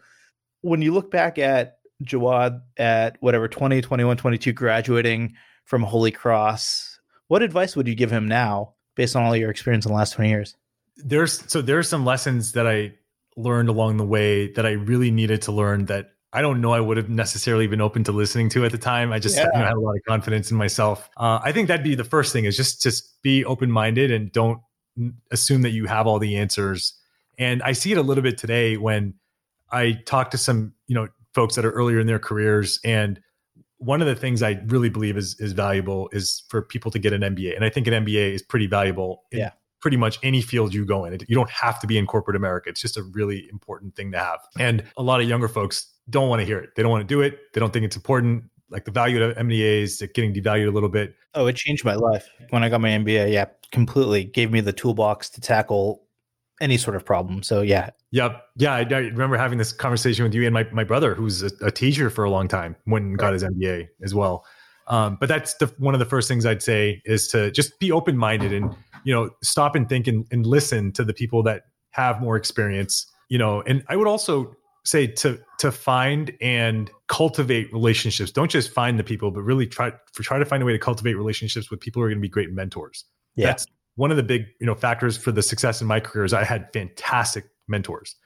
When 0.63 0.83
you 0.83 0.93
look 0.93 1.11
back 1.11 1.39
at 1.39 1.79
Jawad 2.05 2.61
at 2.77 3.17
whatever 3.21 3.49
20, 3.49 3.81
21, 3.81 4.17
22, 4.17 4.53
graduating 4.53 5.35
from 5.65 5.83
Holy 5.83 6.11
Cross, 6.11 7.01
what 7.29 7.43
advice 7.43 7.77
would 7.77 7.89
you 7.89 7.95
give 7.95 8.11
him 8.11 8.29
now 8.29 8.75
based 8.95 9.17
on 9.17 9.23
all 9.23 9.37
your 9.37 9.51
experience 9.51 9.87
in 9.87 9.93
the 9.93 9.97
last 9.97 10.13
20 10.13 10.29
years? 10.29 10.57
there's 11.05 11.43
so 11.51 11.63
there's 11.63 11.89
some 11.89 12.05
lessons 12.05 12.53
that 12.53 12.67
I 12.67 12.95
learned 13.37 13.69
along 13.69 13.97
the 13.97 14.07
way 14.07 14.53
that 14.53 14.67
I 14.67 14.73
really 14.73 15.11
needed 15.11 15.43
to 15.43 15.53
learn 15.53 15.87
that 15.87 16.13
I 16.33 16.43
don't 16.43 16.61
know 16.61 16.73
I 16.73 16.81
would 16.81 16.97
have 16.97 17.09
necessarily 17.09 17.67
been 17.67 17.81
open 17.81 18.05
to 18.05 18.13
listening 18.13 18.49
to 18.51 18.65
at 18.65 18.73
the 18.73 18.79
time. 18.79 19.13
I 19.13 19.19
just 19.19 19.37
yeah. 19.37 19.47
you 19.53 19.59
know, 19.59 19.67
had 19.67 19.75
a 19.75 19.81
lot 19.81 19.97
of 19.97 20.03
confidence 20.07 20.51
in 20.51 20.57
myself. 20.57 21.11
Uh, 21.17 21.41
I 21.43 21.53
think 21.53 21.69
that'd 21.69 21.83
be 21.83 21.95
the 21.95 22.05
first 22.05 22.33
thing 22.33 22.45
is 22.45 22.57
just 22.57 22.83
just 22.83 23.21
be 23.23 23.45
open 23.45 23.71
minded 23.71 24.11
and 24.11 24.31
don't 24.31 24.61
assume 25.31 25.63
that 25.63 25.71
you 25.71 25.87
have 25.87 26.07
all 26.07 26.19
the 26.19 26.37
answers. 26.37 26.95
And 27.39 27.63
I 27.63 27.73
see 27.73 27.93
it 27.93 27.99
a 27.99 28.03
little 28.03 28.23
bit 28.23 28.39
today 28.39 28.77
when 28.77 29.15
I 29.73 30.01
talk 30.05 30.31
to 30.31 30.39
some 30.39 30.75
you 30.87 30.95
know 30.95 31.09
folks 31.35 31.57
that 31.57 31.65
are 31.65 31.73
earlier 31.73 31.99
in 31.99 32.07
their 32.07 32.19
careers 32.19 32.81
and 32.85 33.21
one 33.79 34.03
of 34.03 34.07
the 34.07 34.15
things 34.15 34.43
I 34.43 34.61
really 34.67 34.91
believe 34.91 35.17
is 35.17 35.37
is 35.41 35.53
valuable 35.53 36.11
is 36.13 36.43
for 36.49 36.63
people 36.63 36.91
to 36.93 36.99
get 36.99 37.13
an 37.13 37.23
MBA, 37.23 37.57
and 37.57 37.65
I 37.65 37.71
think 37.71 37.87
an 37.87 38.05
MBA 38.05 38.35
is 38.35 38.43
pretty 38.43 38.67
valuable. 38.67 39.25
yeah 39.33 39.51
pretty 39.81 39.97
much 39.97 40.19
any 40.23 40.43
field 40.43 40.75
you 40.75 40.85
go 40.85 41.05
in. 41.05 41.19
You 41.27 41.35
don't 41.35 41.51
have 41.51 41.81
to 41.81 41.87
be 41.87 41.99
in 41.99 42.07
corporate 42.07 42.37
America. 42.37 42.69
It's 42.69 42.81
just 42.81 42.97
a 42.97 43.03
really 43.03 43.49
important 43.51 43.97
thing 43.97 44.13
to 44.13 44.19
have. 44.19 44.41
And 44.59 44.85
a 44.97 45.03
lot 45.03 45.21
of 45.21 45.29
younger 45.29 45.49
folks 45.49 45.87
don't 46.09 46.29
want 46.29 46.41
to 46.41 46.47
hear 46.47 46.59
it. 46.59 46.71
They 46.77 46.83
don't 46.83 46.91
want 46.91 47.07
to 47.07 47.15
do 47.15 47.21
it. 47.21 47.39
They 47.53 47.61
don't 47.61 47.73
think 47.73 47.85
it's 47.85 47.97
important. 47.97 48.45
Like 48.71 48.85
the 48.85 48.91
value 48.91 49.23
of 49.23 49.37
MBA 49.37 49.83
is 49.83 50.03
getting 50.15 50.33
devalued 50.33 50.69
a 50.69 50.71
little 50.71 50.89
bit. 50.89 51.15
Oh, 51.35 51.47
it 51.47 51.57
changed 51.57 51.85
my 51.85 51.95
life 51.95 52.29
when 52.51 52.63
I 52.63 52.69
got 52.69 52.81
my 52.81 52.91
MBA. 52.91 53.33
Yeah, 53.33 53.47
completely 53.73 54.25
gave 54.25 54.51
me 54.51 54.61
the 54.61 54.73
toolbox 54.73 55.29
to 55.31 55.41
tackle 55.41 56.03
any 56.61 56.77
sort 56.77 56.95
of 56.95 57.05
problem. 57.05 57.43
So 57.43 57.63
yeah. 57.63 57.91
Yep. 58.13 58.43
Yeah. 58.57 58.75
I, 58.75 58.81
I 58.81 58.99
remember 58.99 59.37
having 59.37 59.59
this 59.59 59.73
conversation 59.73 60.25
with 60.25 60.35
you 60.35 60.45
and 60.45 60.55
my, 60.55 60.65
my 60.73 60.85
brother, 60.85 61.15
who's 61.15 61.43
a, 61.43 61.51
a 61.63 61.71
teacher 61.71 62.11
for 62.11 62.25
a 62.25 62.31
long 62.31 62.49
time, 62.49 62.77
when 62.85 63.15
got 63.15 63.33
his 63.33 63.43
MBA 63.43 63.89
as 64.03 64.15
well. 64.15 64.45
Um, 64.91 65.17
but 65.21 65.29
that's 65.29 65.55
the 65.55 65.73
one 65.79 65.95
of 65.95 66.01
the 66.01 66.07
first 66.07 66.27
things 66.27 66.45
I'd 66.45 66.63
say 66.63 67.01
is 67.05 67.29
to 67.29 67.51
just 67.53 67.79
be 67.79 67.93
open 67.93 68.17
minded 68.17 68.53
and 68.53 68.75
you 69.05 69.15
know 69.15 69.31
stop 69.43 69.77
and 69.77 69.89
think 69.89 70.09
and, 70.09 70.27
and 70.33 70.45
listen 70.45 70.91
to 70.93 71.05
the 71.05 71.15
people 71.15 71.45
that 71.45 71.63
have 71.91 72.21
more 72.21 72.37
experience. 72.37 73.07
You 73.29 73.39
know, 73.39 73.63
and 73.63 73.85
I 73.89 73.95
would 73.95 74.09
also 74.09 74.57
say 74.85 75.07
to 75.07 75.39
to 75.59 75.71
find 75.71 76.33
and 76.41 76.91
cultivate 77.09 77.73
relationships. 77.73 78.31
Don't 78.31 78.51
just 78.51 78.71
find 78.71 78.99
the 78.99 79.05
people, 79.05 79.31
but 79.31 79.43
really 79.43 79.67
try 79.67 79.93
for 80.13 80.23
try 80.23 80.39
to 80.39 80.45
find 80.45 80.63
a 80.63 80.67
way 80.67 80.73
to 80.73 80.79
cultivate 80.79 81.15
relationships 81.15 81.71
with 81.71 81.81
people 81.81 82.01
who 82.01 82.07
are 82.07 82.09
going 82.09 82.19
to 82.19 82.23
be 82.23 82.29
great 82.29 82.53
mentors. 82.53 83.05
Yeah. 83.35 83.47
That's 83.47 83.67
one 83.97 84.11
of 84.11 84.17
the 84.17 84.23
big 84.23 84.47
you 84.61 84.67
know 84.67 84.75
factors 84.75 85.17
for 85.17 85.33
the 85.33 85.43
success 85.43 85.81
in 85.81 85.87
my 85.87 86.01
career 86.01 86.25
is 86.25 86.33
I 86.33 86.45
had 86.45 86.73
fantastic 86.73 87.45
mentors, 87.69 88.17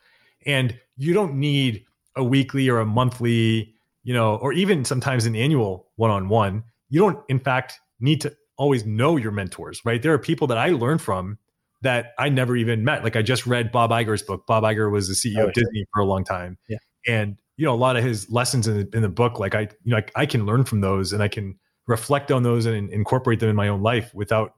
and 0.46 0.78
you 0.96 1.12
don't 1.14 1.34
need 1.34 1.84
a 2.16 2.22
weekly 2.22 2.68
or 2.68 2.78
a 2.78 2.86
monthly 2.86 3.74
you 4.04 4.12
know, 4.12 4.36
or 4.36 4.52
even 4.52 4.84
sometimes 4.84 5.26
an 5.26 5.34
annual 5.34 5.88
one 5.96 6.10
on 6.10 6.28
one, 6.28 6.62
you 6.90 7.00
don't, 7.00 7.18
in 7.28 7.40
fact, 7.40 7.80
need 7.98 8.20
to 8.20 8.36
always 8.56 8.84
know 8.84 9.16
your 9.16 9.32
mentors, 9.32 9.80
right? 9.84 10.00
There 10.02 10.12
are 10.12 10.18
people 10.18 10.46
that 10.48 10.58
I 10.58 10.68
learned 10.68 11.00
from 11.02 11.38
that 11.84 12.12
I 12.18 12.28
never 12.28 12.56
even 12.56 12.84
met. 12.84 13.04
Like 13.04 13.16
I 13.16 13.22
just 13.22 13.46
read 13.46 13.70
Bob 13.70 13.90
Iger's 13.90 14.22
book. 14.22 14.46
Bob 14.46 14.64
Iger 14.64 14.90
was 14.90 15.08
the 15.08 15.14
CEO 15.14 15.44
oh, 15.44 15.48
of 15.48 15.54
Disney 15.54 15.86
for 15.92 16.00
a 16.00 16.04
long 16.04 16.24
time. 16.24 16.58
Yeah. 16.68 16.78
And, 17.06 17.36
you 17.56 17.64
know, 17.64 17.74
a 17.74 17.76
lot 17.76 17.96
of 17.96 18.02
his 18.02 18.28
lessons 18.30 18.66
in 18.66 18.78
the, 18.78 18.96
in 18.96 19.02
the 19.02 19.08
book, 19.08 19.38
like 19.38 19.54
I, 19.54 19.68
you 19.84 19.92
know, 19.92 19.98
I, 19.98 20.04
I 20.22 20.26
can 20.26 20.46
learn 20.46 20.64
from 20.64 20.80
those 20.80 21.12
and 21.12 21.22
I 21.22 21.28
can 21.28 21.58
reflect 21.86 22.32
on 22.32 22.42
those 22.42 22.66
and 22.66 22.90
incorporate 22.90 23.40
them 23.40 23.48
in 23.48 23.56
my 23.56 23.68
own 23.68 23.82
life 23.82 24.10
without 24.14 24.54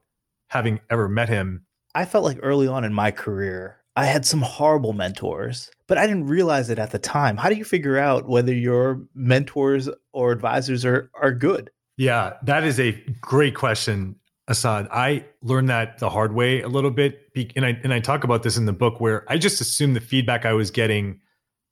having 0.49 0.79
ever 0.89 1.07
met 1.07 1.29
him. 1.29 1.65
I 1.93 2.05
felt 2.05 2.23
like 2.23 2.39
early 2.41 2.67
on 2.67 2.83
in 2.83 2.93
my 2.93 3.11
career, 3.11 3.77
I 3.95 4.05
had 4.05 4.25
some 4.25 4.41
horrible 4.41 4.93
mentors, 4.93 5.71
but 5.87 5.97
I 5.97 6.05
didn't 6.05 6.27
realize 6.27 6.69
it 6.69 6.79
at 6.79 6.91
the 6.91 6.99
time. 6.99 7.35
How 7.35 7.49
do 7.49 7.55
you 7.55 7.65
figure 7.65 7.97
out 7.97 8.27
whether 8.27 8.53
your 8.53 9.01
mentors 9.15 9.89
or 10.13 10.31
advisors 10.31 10.85
are 10.85 11.09
are 11.19 11.31
good? 11.31 11.71
Yeah, 11.97 12.33
that 12.43 12.63
is 12.63 12.79
a 12.79 12.91
great 13.21 13.55
question, 13.55 14.15
Asad. 14.49 14.87
I 14.91 15.25
learned 15.41 15.69
that 15.69 15.99
the 15.99 16.09
hard 16.09 16.33
way 16.33 16.61
a 16.61 16.69
little 16.69 16.91
bit, 16.91 17.29
and 17.55 17.65
I 17.65 17.79
and 17.83 17.93
I 17.93 17.99
talk 17.99 18.23
about 18.23 18.43
this 18.43 18.57
in 18.57 18.65
the 18.65 18.73
book 18.73 19.01
where 19.01 19.25
I 19.27 19.37
just 19.37 19.59
assumed 19.59 19.95
the 19.95 20.01
feedback 20.01 20.45
I 20.45 20.53
was 20.53 20.71
getting 20.71 21.19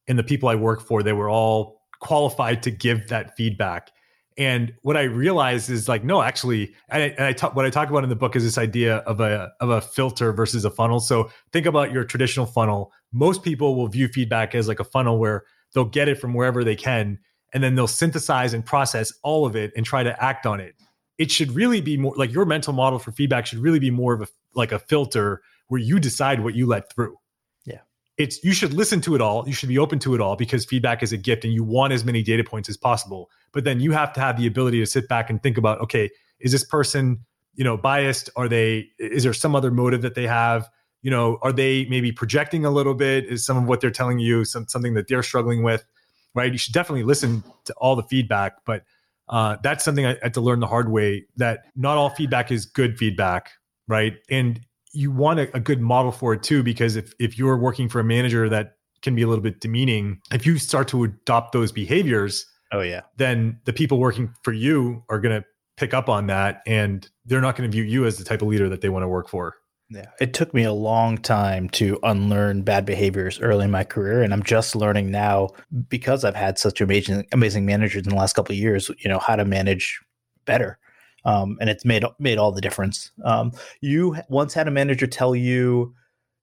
and 0.08 0.20
the 0.20 0.24
people 0.24 0.50
I 0.50 0.56
work 0.56 0.82
for, 0.82 1.02
they 1.02 1.14
were 1.14 1.30
all 1.30 1.82
qualified 2.00 2.62
to 2.64 2.72
give 2.72 3.08
that 3.08 3.36
feedback. 3.36 3.92
And 4.38 4.74
what 4.82 4.98
I 4.98 5.04
realized 5.04 5.70
is 5.70 5.88
like, 5.88 6.04
no, 6.04 6.22
actually, 6.22 6.76
and 6.90 7.04
I, 7.04 7.06
and 7.08 7.24
I 7.24 7.32
talk, 7.32 7.56
what 7.56 7.66
I 7.66 7.70
talk 7.70 7.90
about 7.90 8.04
in 8.04 8.10
the 8.10 8.18
book 8.18 8.36
is 8.36 8.44
this 8.44 8.58
idea 8.58 8.98
of 8.98 9.22
a 9.22 9.52
of 9.62 9.70
a 9.70 9.80
filter 9.80 10.34
versus 10.34 10.66
a 10.66 10.70
funnel. 10.70 11.00
So 11.00 11.30
think 11.54 11.66
about 11.66 11.94
your 11.94 12.04
traditional 12.04 12.46
funnel. 12.46 12.92
Most 13.14 13.44
people 13.44 13.76
will 13.76 13.88
view 13.88 14.10
feedback 14.10 14.54
as 14.54 14.68
like 14.68 14.82
a 14.82 14.84
funnel 14.84 15.18
where 15.18 15.46
they'll 15.74 15.86
get 15.86 16.10
it 16.10 16.20
from 16.20 16.34
wherever 16.34 16.66
they 16.66 16.76
can, 16.76 17.18
and 17.54 17.64
then 17.64 17.76
they'll 17.76 17.88
synthesize 17.88 18.54
and 18.54 18.66
process 18.66 19.14
all 19.24 19.46
of 19.46 19.56
it 19.56 19.72
and 19.78 19.86
try 19.86 20.04
to 20.04 20.22
act 20.22 20.46
on 20.46 20.60
it. 20.60 20.76
It 21.18 21.32
should 21.32 21.52
really 21.52 21.82
be 21.82 21.98
more 21.98 22.14
like 22.16 22.32
your 22.32 22.46
mental 22.46 22.74
model 22.74 23.00
for 23.00 23.12
feedback 23.12 23.46
should 23.46 23.60
really 23.60 23.80
be 23.80 23.92
more 23.92 24.14
of 24.14 24.22
a 24.22 24.28
like 24.54 24.72
a 24.72 24.80
filter 24.80 25.42
where 25.68 25.82
you 25.82 26.00
decide 26.00 26.44
what 26.44 26.56
you 26.56 26.66
let 26.66 26.92
through. 26.94 27.18
Yeah. 27.66 27.80
it's 28.18 28.44
you 28.44 28.54
should 28.54 28.74
listen 28.74 29.02
to 29.02 29.16
it 29.16 29.22
all. 29.22 29.48
You 29.48 29.54
should 29.54 29.70
be 29.70 29.78
open 29.78 30.00
to 30.00 30.16
it 30.16 30.22
all 30.22 30.36
because 30.36 30.66
feedback 30.66 31.04
is 31.04 31.12
a 31.12 31.18
gift 31.18 31.44
and 31.44 31.54
you 31.54 31.64
want 31.64 31.94
as 31.94 32.06
many 32.06 32.22
data 32.22 32.44
points 32.44 32.70
as 32.70 32.78
possible. 32.78 33.30
But 33.52 33.64
then 33.64 33.80
you 33.80 33.92
have 33.92 34.14
to 34.14 34.20
have 34.20 34.38
the 34.38 34.48
ability 34.48 34.80
to 34.80 34.86
sit 34.86 35.08
back 35.08 35.30
and 35.30 35.42
think 35.42 35.58
about 35.58 35.82
okay 35.82 36.10
is 36.40 36.52
this 36.52 36.64
person 36.64 37.20
you 37.56 37.64
know 37.64 37.78
biased? 37.78 38.30
Are 38.36 38.48
they 38.48 38.90
is 39.00 39.24
there 39.24 39.34
some 39.34 39.56
other 39.56 39.72
motive 39.72 40.02
that 40.02 40.16
they 40.16 40.28
have? 40.28 40.70
You 41.02 41.12
know 41.12 41.40
are 41.42 41.54
they 41.54 41.86
maybe 41.86 42.12
projecting 42.12 42.66
a 42.66 42.72
little 42.72 42.94
bit? 42.96 43.26
Is 43.26 43.46
some 43.46 43.58
of 43.58 43.66
what 43.66 43.82
they're 43.82 43.92
telling 43.92 44.20
you 44.20 44.46
some, 44.46 44.68
something 44.68 44.94
that 44.96 45.08
they're 45.08 45.24
struggling 45.24 45.64
with 45.64 45.86
right? 46.34 46.52
You 46.52 46.58
should 46.58 46.74
definitely 46.74 47.04
listen 47.04 47.46
to 47.64 47.74
all 47.78 47.96
the 47.96 48.04
feedback 48.04 48.58
but 48.66 48.84
uh, 49.30 49.58
that's 49.64 49.84
something 49.84 50.06
I 50.06 50.18
had 50.22 50.34
to 50.36 50.42
learn 50.42 50.60
the 50.60 50.68
hard 50.68 50.92
way 50.92 51.26
that 51.38 51.66
not 51.76 51.98
all 51.98 52.10
feedback 52.10 52.52
is 52.52 52.66
good 52.66 52.98
feedback 52.98 53.52
right 53.88 54.14
and 54.30 54.60
you 54.96 55.12
want 55.12 55.40
a, 55.40 55.56
a 55.56 55.60
good 55.60 55.82
model 55.82 56.12
for 56.12 56.34
it 56.34 56.42
too, 56.42 56.64
because 56.64 56.96
if 56.96 57.14
if 57.20 57.38
you're 57.38 57.58
working 57.58 57.90
for 57.90 58.00
a 58.00 58.04
manager 58.04 58.50
that 58.50 58.78
can 59.02 59.14
be 59.14 59.22
a 59.22 59.28
little 59.28 59.44
bit 59.44 59.60
demeaning, 59.60 60.20
if 60.32 60.46
you 60.46 60.58
start 60.58 60.88
to 60.88 61.04
adopt 61.04 61.52
those 61.52 61.72
behaviors, 61.72 62.46
oh 62.72 62.82
yeah, 62.82 63.02
then 63.18 63.60
the 63.66 63.74
people 63.74 64.00
working 64.00 64.34
for 64.44 64.54
you 64.54 65.04
are 65.10 65.20
going 65.20 65.42
to 65.42 65.46
pick 65.78 65.94
up 65.94 66.08
on 66.10 66.28
that, 66.28 66.62
and 66.66 67.10
they're 67.26 67.42
not 67.42 67.56
going 67.56 67.70
to 67.70 67.76
view 67.76 67.84
you 67.84 68.06
as 68.06 68.18
the 68.18 68.24
type 68.24 68.42
of 68.42 68.48
leader 68.48 68.70
that 68.70 68.82
they 68.82 68.90
want 68.90 69.04
to 69.04 69.08
work 69.08 69.28
for. 69.28 69.56
Yeah, 69.90 70.10
it 70.20 70.34
took 70.34 70.54
me 70.54 70.64
a 70.64 70.74
long 70.74 71.18
time 71.18 71.70
to 71.70 72.00
unlearn 72.02 72.64
bad 72.64 72.86
behaviors 72.86 73.40
early 73.40 73.66
in 73.66 73.72
my 73.72 73.84
career, 73.84 74.24
and 74.24 74.34
I'm 74.34 74.44
just 74.44 74.76
learning 74.76 75.12
now 75.12 75.50
because 75.88 76.26
I've 76.26 76.36
had 76.36 76.58
such 76.58 76.82
amazing, 76.82 77.28
amazing 77.32 77.66
managers 77.66 78.04
in 78.04 78.10
the 78.10 78.16
last 78.16 78.34
couple 78.34 78.54
of 78.54 78.60
years. 78.60 78.90
You 79.00 79.10
know 79.10 79.20
how 79.20 79.36
to 79.36 79.46
manage 79.46 80.00
better 80.46 80.80
um, 81.26 81.58
and 81.60 81.70
it's 81.70 81.84
made 81.84 82.04
made 82.20 82.38
all 82.38 82.52
the 82.52 82.62
difference. 82.62 83.12
Um, 83.24 83.52
you 83.82 84.16
once 84.30 84.54
had 84.54 84.68
a 84.68 84.72
manager 84.72 85.08
tell 85.08 85.36
you 85.36 85.94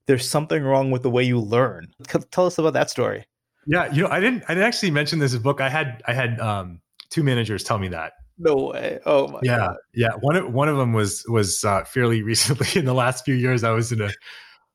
there's 0.07 0.29
something 0.29 0.63
wrong 0.63 0.91
with 0.91 1.03
the 1.03 1.11
way 1.11 1.23
you 1.23 1.39
learn. 1.39 1.89
Tell 2.31 2.47
us 2.47 2.59
about 2.59 2.75
that 2.75 2.91
story. 2.91 3.25
Yeah, 3.67 3.93
you 3.93 4.03
know, 4.03 4.09
I 4.09 4.19
didn't 4.21 4.43
I 4.49 4.55
didn't 4.55 4.67
actually 4.67 4.91
mention 4.91 5.21
this 5.21 5.35
book. 5.37 5.61
I 5.61 5.69
had 5.69 6.03
I 6.07 6.13
had 6.13 6.41
um, 6.41 6.81
two 7.11 7.23
managers 7.23 7.63
tell 7.63 7.79
me 7.79 7.89
that. 7.89 8.13
No 8.39 8.55
way! 8.73 8.99
Oh 9.07 9.29
my 9.29 9.41
yeah, 9.43 9.59
God. 9.59 9.77
yeah. 9.95 10.13
One 10.21 10.37
of 10.37 10.53
one 10.53 10.69
of 10.69 10.77
them 10.77 10.93
was 10.93 11.25
was 11.29 11.65
uh, 11.65 11.85
fairly 11.85 12.23
recently 12.23 12.79
in 12.79 12.85
the 12.85 12.95
last 12.95 13.25
few 13.25 13.35
years. 13.35 13.65
I 13.65 13.71
was 13.71 13.93
in 13.93 14.01
a 14.01 14.11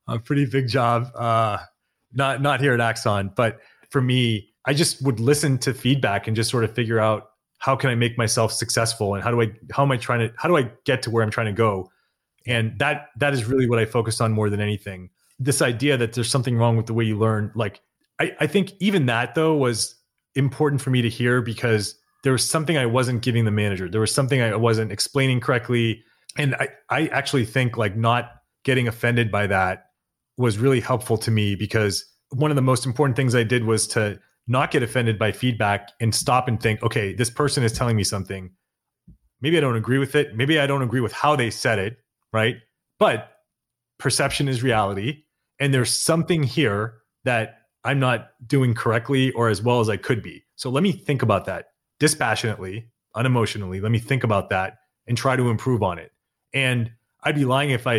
a 0.07 0.19
pretty 0.19 0.45
big 0.45 0.67
job, 0.67 1.11
uh, 1.15 1.57
not 2.13 2.41
not 2.41 2.61
here 2.61 2.73
at 2.73 2.79
Axon, 2.79 3.31
but 3.35 3.59
for 3.89 4.01
me, 4.01 4.49
I 4.65 4.73
just 4.73 5.01
would 5.03 5.19
listen 5.19 5.57
to 5.59 5.73
feedback 5.73 6.27
and 6.27 6.35
just 6.35 6.49
sort 6.49 6.63
of 6.63 6.73
figure 6.73 6.99
out 6.99 7.29
how 7.59 7.75
can 7.75 7.89
I 7.89 7.95
make 7.95 8.17
myself 8.17 8.51
successful 8.51 9.15
and 9.15 9.23
how 9.23 9.31
do 9.31 9.41
I 9.41 9.51
how 9.71 9.83
am 9.83 9.91
I 9.91 9.97
trying 9.97 10.19
to 10.19 10.33
how 10.37 10.47
do 10.47 10.57
I 10.57 10.69
get 10.85 11.01
to 11.03 11.09
where 11.09 11.23
I'm 11.23 11.31
trying 11.31 11.47
to 11.47 11.53
go? 11.53 11.89
And 12.45 12.77
that 12.79 13.09
that 13.17 13.33
is 13.33 13.45
really 13.45 13.67
what 13.67 13.79
I 13.79 13.85
focused 13.85 14.21
on 14.21 14.31
more 14.31 14.49
than 14.49 14.61
anything. 14.61 15.09
This 15.39 15.61
idea 15.61 15.97
that 15.97 16.13
there's 16.13 16.29
something 16.29 16.57
wrong 16.57 16.77
with 16.77 16.85
the 16.85 16.93
way 16.93 17.03
you 17.03 17.17
learn, 17.17 17.51
like 17.55 17.81
I, 18.19 18.35
I 18.39 18.47
think 18.47 18.73
even 18.79 19.05
that 19.07 19.35
though 19.35 19.55
was 19.55 19.95
important 20.35 20.81
for 20.81 20.89
me 20.89 21.01
to 21.01 21.09
hear 21.09 21.41
because 21.41 21.95
there 22.27 22.33
was 22.33 22.49
something 22.49 22.77
I 22.77 22.85
wasn't 22.85 23.21
giving 23.21 23.45
the 23.45 23.51
manager. 23.51 23.87
There 23.87 24.01
was 24.01 24.13
something 24.13 24.41
I 24.41 24.53
wasn't 24.57 24.91
explaining 24.91 25.39
correctly. 25.39 26.03
And 26.37 26.55
I, 26.55 26.67
I 26.89 27.07
actually 27.07 27.45
think 27.45 27.77
like 27.77 27.95
not 27.95 28.31
getting 28.65 28.85
offended 28.85 29.31
by 29.31 29.47
that 29.47 29.85
was 30.37 30.57
really 30.57 30.81
helpful 30.81 31.17
to 31.19 31.31
me 31.31 31.55
because 31.55 32.03
one 32.31 32.51
of 32.51 32.55
the 32.55 32.61
most 32.61 32.85
important 32.85 33.15
things 33.15 33.33
I 33.33 33.43
did 33.43 33.63
was 33.63 33.87
to 33.87 34.19
not 34.45 34.71
get 34.71 34.83
offended 34.83 35.17
by 35.17 35.31
feedback 35.31 35.87
and 36.01 36.13
stop 36.13 36.49
and 36.49 36.61
think, 36.61 36.83
okay, 36.83 37.13
this 37.13 37.29
person 37.29 37.63
is 37.63 37.71
telling 37.71 37.95
me 37.95 38.03
something. 38.03 38.51
Maybe 39.39 39.57
I 39.57 39.61
don't 39.61 39.77
agree 39.77 39.97
with 39.97 40.13
it. 40.13 40.35
Maybe 40.35 40.59
I 40.59 40.67
don't 40.67 40.81
agree 40.81 40.99
with 40.99 41.13
how 41.13 41.37
they 41.37 41.49
said 41.49 41.79
it, 41.79 41.95
right? 42.33 42.57
But 42.99 43.31
perception 43.99 44.49
is 44.49 44.61
reality. 44.61 45.23
And 45.61 45.73
there's 45.73 45.97
something 45.97 46.43
here 46.43 46.95
that 47.23 47.59
I'm 47.85 48.01
not 48.01 48.31
doing 48.45 48.73
correctly 48.73 49.31
or 49.31 49.47
as 49.47 49.61
well 49.61 49.79
as 49.79 49.87
I 49.87 49.95
could 49.95 50.21
be. 50.21 50.43
So 50.57 50.69
let 50.69 50.83
me 50.83 50.91
think 50.91 51.21
about 51.21 51.45
that 51.45 51.67
dispassionately, 51.99 52.89
unemotionally. 53.15 53.81
Let 53.81 53.91
me 53.91 53.99
think 53.99 54.23
about 54.23 54.49
that 54.49 54.77
and 55.07 55.17
try 55.17 55.35
to 55.35 55.49
improve 55.49 55.83
on 55.83 55.97
it. 55.97 56.11
And 56.53 56.91
I'd 57.23 57.35
be 57.35 57.45
lying 57.45 57.71
if 57.71 57.87
I, 57.87 57.95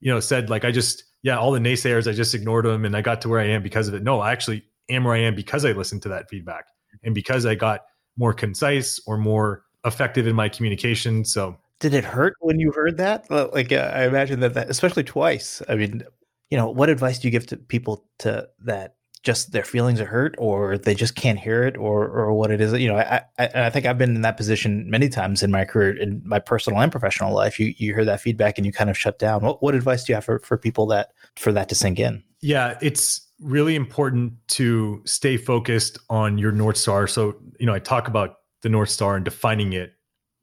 you 0.00 0.12
know, 0.12 0.20
said 0.20 0.50
like 0.50 0.64
I 0.64 0.70
just, 0.70 1.04
yeah, 1.22 1.38
all 1.38 1.52
the 1.52 1.60
naysayers, 1.60 2.08
I 2.08 2.12
just 2.12 2.34
ignored 2.34 2.64
them 2.64 2.84
and 2.84 2.96
I 2.96 3.00
got 3.00 3.20
to 3.22 3.28
where 3.28 3.40
I 3.40 3.46
am 3.46 3.62
because 3.62 3.88
of 3.88 3.94
it. 3.94 4.02
No, 4.02 4.20
I 4.20 4.32
actually 4.32 4.64
am 4.88 5.04
where 5.04 5.14
I 5.14 5.20
am 5.20 5.34
because 5.34 5.64
I 5.64 5.72
listened 5.72 6.02
to 6.02 6.08
that 6.10 6.28
feedback 6.28 6.66
and 7.02 7.14
because 7.14 7.46
I 7.46 7.54
got 7.54 7.80
more 8.16 8.32
concise 8.32 9.00
or 9.06 9.18
more 9.18 9.64
effective 9.84 10.26
in 10.26 10.34
my 10.34 10.48
communication. 10.48 11.24
So, 11.24 11.56
did 11.80 11.94
it 11.94 12.04
hurt 12.04 12.34
when 12.40 12.58
you 12.60 12.72
heard 12.72 12.96
that? 12.98 13.30
Like, 13.30 13.72
uh, 13.72 13.92
I 13.94 14.06
imagine 14.06 14.40
that, 14.40 14.54
that, 14.54 14.70
especially 14.70 15.04
twice. 15.04 15.60
I 15.68 15.74
mean, 15.74 16.02
you 16.50 16.56
know, 16.56 16.70
what 16.70 16.88
advice 16.88 17.18
do 17.18 17.28
you 17.28 17.32
give 17.32 17.46
to 17.48 17.56
people 17.56 18.06
to 18.20 18.48
that 18.64 18.94
just 19.24 19.52
their 19.52 19.64
feelings 19.64 20.00
are 20.00 20.06
hurt 20.06 20.34
or 20.38 20.78
they 20.78 20.94
just 20.94 21.16
can't 21.16 21.38
hear 21.38 21.64
it 21.64 21.76
or 21.76 22.06
or 22.06 22.32
what 22.34 22.50
it 22.50 22.60
is? 22.60 22.72
You 22.74 22.88
know, 22.88 22.98
I, 22.98 23.22
I, 23.38 23.48
I 23.54 23.70
think 23.70 23.86
I've 23.86 23.98
been 23.98 24.14
in 24.14 24.22
that 24.22 24.36
position 24.36 24.88
many 24.88 25.08
times 25.08 25.42
in 25.42 25.50
my 25.50 25.64
career, 25.64 25.96
in 25.96 26.22
my 26.24 26.38
personal 26.38 26.80
and 26.80 26.92
professional 26.92 27.34
life. 27.34 27.58
You 27.58 27.74
you 27.76 27.94
hear 27.94 28.04
that 28.04 28.20
feedback 28.20 28.58
and 28.58 28.66
you 28.66 28.72
kind 28.72 28.90
of 28.90 28.96
shut 28.96 29.18
down. 29.18 29.42
What 29.42 29.62
what 29.62 29.74
advice 29.74 30.04
do 30.04 30.12
you 30.12 30.14
have 30.14 30.24
for 30.24 30.38
for 30.40 30.56
people 30.56 30.86
that 30.88 31.10
for 31.36 31.52
that 31.52 31.68
to 31.70 31.74
sink 31.74 31.98
in? 31.98 32.22
Yeah, 32.40 32.78
it's 32.82 33.26
really 33.40 33.74
important 33.74 34.34
to 34.48 35.02
stay 35.04 35.36
focused 35.36 35.98
on 36.10 36.38
your 36.38 36.52
North 36.52 36.76
Star. 36.76 37.06
So, 37.06 37.36
you 37.58 37.66
know, 37.66 37.74
I 37.74 37.78
talk 37.78 38.06
about 38.06 38.36
the 38.62 38.68
North 38.68 38.90
Star 38.90 39.16
and 39.16 39.24
defining 39.24 39.72
it 39.72 39.94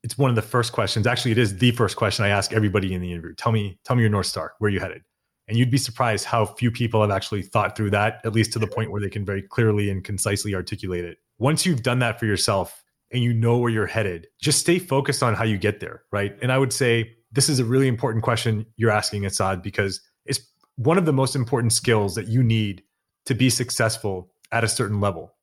it's 0.03 0.17
one 0.17 0.29
of 0.29 0.35
the 0.35 0.41
first 0.41 0.73
questions. 0.73 1.05
Actually, 1.05 1.31
it 1.31 1.37
is 1.37 1.57
the 1.57 1.71
first 1.71 1.95
question 1.95 2.25
I 2.25 2.29
ask 2.29 2.53
everybody 2.53 2.93
in 2.93 3.01
the 3.01 3.11
interview. 3.11 3.35
Tell 3.35 3.51
me, 3.51 3.77
tell 3.85 3.95
me 3.95 4.01
your 4.01 4.09
North 4.09 4.25
Star. 4.25 4.53
Where 4.57 4.69
are 4.69 4.71
you 4.71 4.79
headed? 4.79 5.03
And 5.51 5.59
you'd 5.59 5.69
be 5.69 5.77
surprised 5.77 6.23
how 6.23 6.45
few 6.45 6.71
people 6.71 7.01
have 7.01 7.11
actually 7.11 7.41
thought 7.41 7.75
through 7.75 7.89
that, 7.89 8.21
at 8.23 8.31
least 8.31 8.53
to 8.53 8.59
the 8.59 8.67
point 8.67 8.89
where 8.89 9.01
they 9.01 9.09
can 9.09 9.25
very 9.25 9.41
clearly 9.41 9.89
and 9.89 10.01
concisely 10.01 10.55
articulate 10.55 11.03
it. 11.03 11.17
Once 11.39 11.65
you've 11.65 11.83
done 11.83 11.99
that 11.99 12.17
for 12.17 12.25
yourself 12.25 12.85
and 13.11 13.21
you 13.21 13.33
know 13.33 13.57
where 13.57 13.69
you're 13.69 13.85
headed, 13.85 14.27
just 14.41 14.59
stay 14.59 14.79
focused 14.79 15.21
on 15.21 15.33
how 15.33 15.43
you 15.43 15.57
get 15.57 15.81
there. 15.81 16.03
Right. 16.09 16.37
And 16.41 16.53
I 16.53 16.57
would 16.57 16.71
say 16.71 17.17
this 17.33 17.49
is 17.49 17.59
a 17.59 17.65
really 17.65 17.89
important 17.89 18.23
question 18.23 18.65
you're 18.77 18.91
asking, 18.91 19.25
Asad, 19.25 19.61
because 19.61 19.99
it's 20.25 20.39
one 20.77 20.97
of 20.97 21.05
the 21.05 21.11
most 21.11 21.35
important 21.35 21.73
skills 21.73 22.15
that 22.15 22.29
you 22.29 22.43
need 22.43 22.83
to 23.25 23.35
be 23.35 23.49
successful 23.49 24.31
at 24.53 24.63
a 24.63 24.69
certain 24.69 25.01
level. 25.01 25.33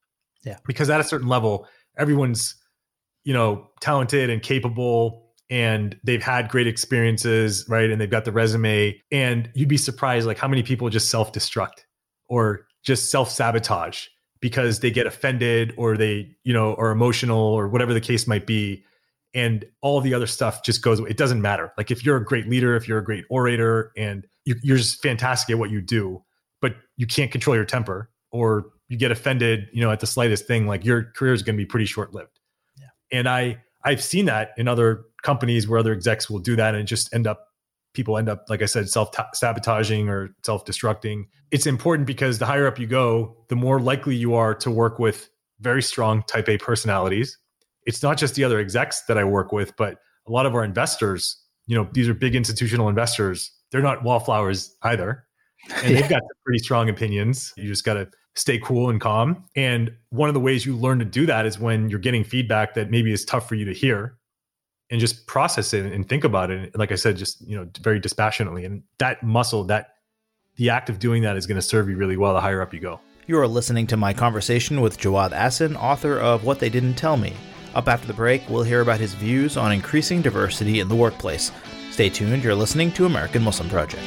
Yeah. 0.42 0.56
Because 0.66 0.88
at 0.88 1.00
a 1.00 1.04
certain 1.04 1.28
level, 1.28 1.68
everyone's, 1.98 2.54
you 3.24 3.34
know, 3.34 3.68
talented 3.82 4.30
and 4.30 4.42
capable 4.42 5.27
and 5.50 5.98
they've 6.04 6.22
had 6.22 6.48
great 6.48 6.66
experiences, 6.66 7.64
right? 7.68 7.90
And 7.90 8.00
they've 8.00 8.10
got 8.10 8.24
the 8.24 8.32
resume. 8.32 9.00
And 9.10 9.50
you'd 9.54 9.68
be 9.68 9.78
surprised 9.78 10.26
like 10.26 10.38
how 10.38 10.48
many 10.48 10.62
people 10.62 10.88
just 10.90 11.10
self-destruct 11.10 11.84
or 12.28 12.66
just 12.82 13.10
self-sabotage 13.10 14.06
because 14.40 14.80
they 14.80 14.90
get 14.90 15.06
offended 15.06 15.74
or 15.76 15.96
they, 15.96 16.36
you 16.44 16.52
know, 16.52 16.74
are 16.74 16.90
emotional 16.90 17.38
or 17.38 17.68
whatever 17.68 17.94
the 17.94 18.00
case 18.00 18.26
might 18.26 18.46
be. 18.46 18.84
And 19.34 19.64
all 19.82 20.00
the 20.00 20.14
other 20.14 20.26
stuff 20.26 20.62
just 20.62 20.82
goes 20.82 21.00
away. 21.00 21.10
It 21.10 21.16
doesn't 21.16 21.42
matter. 21.42 21.72
Like 21.76 21.90
if 21.90 22.04
you're 22.04 22.16
a 22.16 22.24
great 22.24 22.48
leader, 22.48 22.76
if 22.76 22.88
you're 22.88 22.98
a 22.98 23.04
great 23.04 23.24
orator 23.28 23.92
and 23.96 24.26
you're 24.44 24.76
just 24.76 25.02
fantastic 25.02 25.52
at 25.54 25.58
what 25.58 25.70
you 25.70 25.80
do, 25.80 26.22
but 26.60 26.76
you 26.96 27.06
can't 27.06 27.30
control 27.30 27.54
your 27.54 27.66
temper 27.66 28.10
or 28.30 28.66
you 28.88 28.96
get 28.96 29.10
offended, 29.10 29.68
you 29.72 29.82
know, 29.82 29.90
at 29.90 30.00
the 30.00 30.06
slightest 30.06 30.46
thing, 30.46 30.66
like 30.66 30.84
your 30.84 31.04
career 31.04 31.32
is 31.32 31.42
going 31.42 31.56
to 31.56 31.62
be 31.62 31.66
pretty 31.66 31.84
short 31.86 32.14
lived. 32.14 32.40
Yeah. 32.78 33.18
And 33.18 33.28
I, 33.28 33.58
I've 33.88 34.02
seen 34.02 34.26
that 34.26 34.50
in 34.56 34.68
other 34.68 35.04
companies 35.22 35.66
where 35.66 35.78
other 35.78 35.92
execs 35.92 36.28
will 36.28 36.38
do 36.38 36.56
that 36.56 36.74
and 36.74 36.86
just 36.86 37.12
end 37.14 37.26
up 37.26 37.46
people 37.94 38.18
end 38.18 38.28
up 38.28 38.44
like 38.48 38.62
i 38.62 38.66
said 38.66 38.88
self 38.88 39.08
sabotaging 39.32 40.08
or 40.08 40.28
self 40.44 40.64
destructing 40.64 41.24
it's 41.50 41.66
important 41.66 42.06
because 42.06 42.38
the 42.38 42.44
higher 42.46 42.66
up 42.66 42.78
you 42.78 42.86
go 42.86 43.34
the 43.48 43.56
more 43.56 43.80
likely 43.80 44.14
you 44.14 44.34
are 44.34 44.54
to 44.54 44.70
work 44.70 44.98
with 44.98 45.30
very 45.60 45.82
strong 45.82 46.22
type 46.24 46.48
a 46.48 46.56
personalities. 46.58 47.36
It's 47.86 48.02
not 48.02 48.16
just 48.18 48.34
the 48.36 48.44
other 48.44 48.60
execs 48.60 49.02
that 49.08 49.16
i 49.16 49.24
work 49.24 49.52
with 49.52 49.74
but 49.76 49.96
a 50.26 50.30
lot 50.30 50.44
of 50.44 50.54
our 50.54 50.62
investors 50.62 51.42
you 51.68 51.76
know 51.76 51.88
these 51.92 52.08
are 52.08 52.14
big 52.14 52.34
institutional 52.34 52.88
investors. 52.88 53.52
They're 53.70 53.82
not 53.82 54.02
wallflowers 54.02 54.74
either. 54.82 55.24
And 55.84 55.96
they've 55.96 56.08
got 56.08 56.22
pretty 56.44 56.58
strong 56.58 56.88
opinions. 56.88 57.52
You 57.56 57.68
just 57.68 57.84
got 57.84 57.94
to 57.94 58.08
stay 58.38 58.58
cool 58.58 58.88
and 58.88 59.00
calm 59.00 59.44
and 59.56 59.92
one 60.10 60.28
of 60.28 60.34
the 60.34 60.40
ways 60.40 60.64
you 60.64 60.76
learn 60.76 60.98
to 60.98 61.04
do 61.04 61.26
that 61.26 61.44
is 61.44 61.58
when 61.58 61.90
you're 61.90 61.98
getting 61.98 62.24
feedback 62.24 62.74
that 62.74 62.90
maybe 62.90 63.12
is 63.12 63.24
tough 63.24 63.48
for 63.48 63.56
you 63.56 63.64
to 63.64 63.74
hear 63.74 64.18
and 64.90 65.00
just 65.00 65.26
process 65.26 65.74
it 65.74 65.92
and 65.92 66.08
think 66.08 66.24
about 66.24 66.50
it. 66.50 66.76
Like 66.76 66.92
I 66.92 66.94
said, 66.94 67.16
just 67.16 67.46
you 67.46 67.56
know, 67.56 67.68
very 67.80 67.98
dispassionately. 67.98 68.64
And 68.64 68.82
that 68.98 69.22
muscle, 69.22 69.64
that 69.64 69.96
the 70.56 70.70
act 70.70 70.88
of 70.88 70.98
doing 70.98 71.22
that 71.22 71.36
is 71.36 71.46
going 71.46 71.56
to 71.56 71.62
serve 71.62 71.88
you 71.88 71.96
really 71.96 72.16
well 72.16 72.34
the 72.34 72.40
higher 72.40 72.62
up 72.62 72.72
you 72.72 72.80
go. 72.80 73.00
You 73.26 73.38
are 73.38 73.46
listening 73.46 73.86
to 73.88 73.96
my 73.96 74.14
conversation 74.14 74.80
with 74.80 74.98
Jawad 74.98 75.32
Ahsan, 75.32 75.76
author 75.76 76.18
of 76.18 76.44
What 76.44 76.60
They 76.60 76.70
Didn't 76.70 76.94
Tell 76.94 77.18
Me. 77.18 77.34
Up 77.74 77.86
after 77.86 78.06
the 78.06 78.14
break, 78.14 78.48
we'll 78.48 78.62
hear 78.62 78.80
about 78.80 78.98
his 78.98 79.12
views 79.12 79.58
on 79.58 79.72
increasing 79.72 80.22
diversity 80.22 80.80
in 80.80 80.88
the 80.88 80.96
workplace. 80.96 81.52
Stay 81.90 82.08
tuned, 82.08 82.42
you're 82.42 82.54
listening 82.54 82.90
to 82.92 83.04
American 83.04 83.42
Muslim 83.42 83.68
Project. 83.68 84.02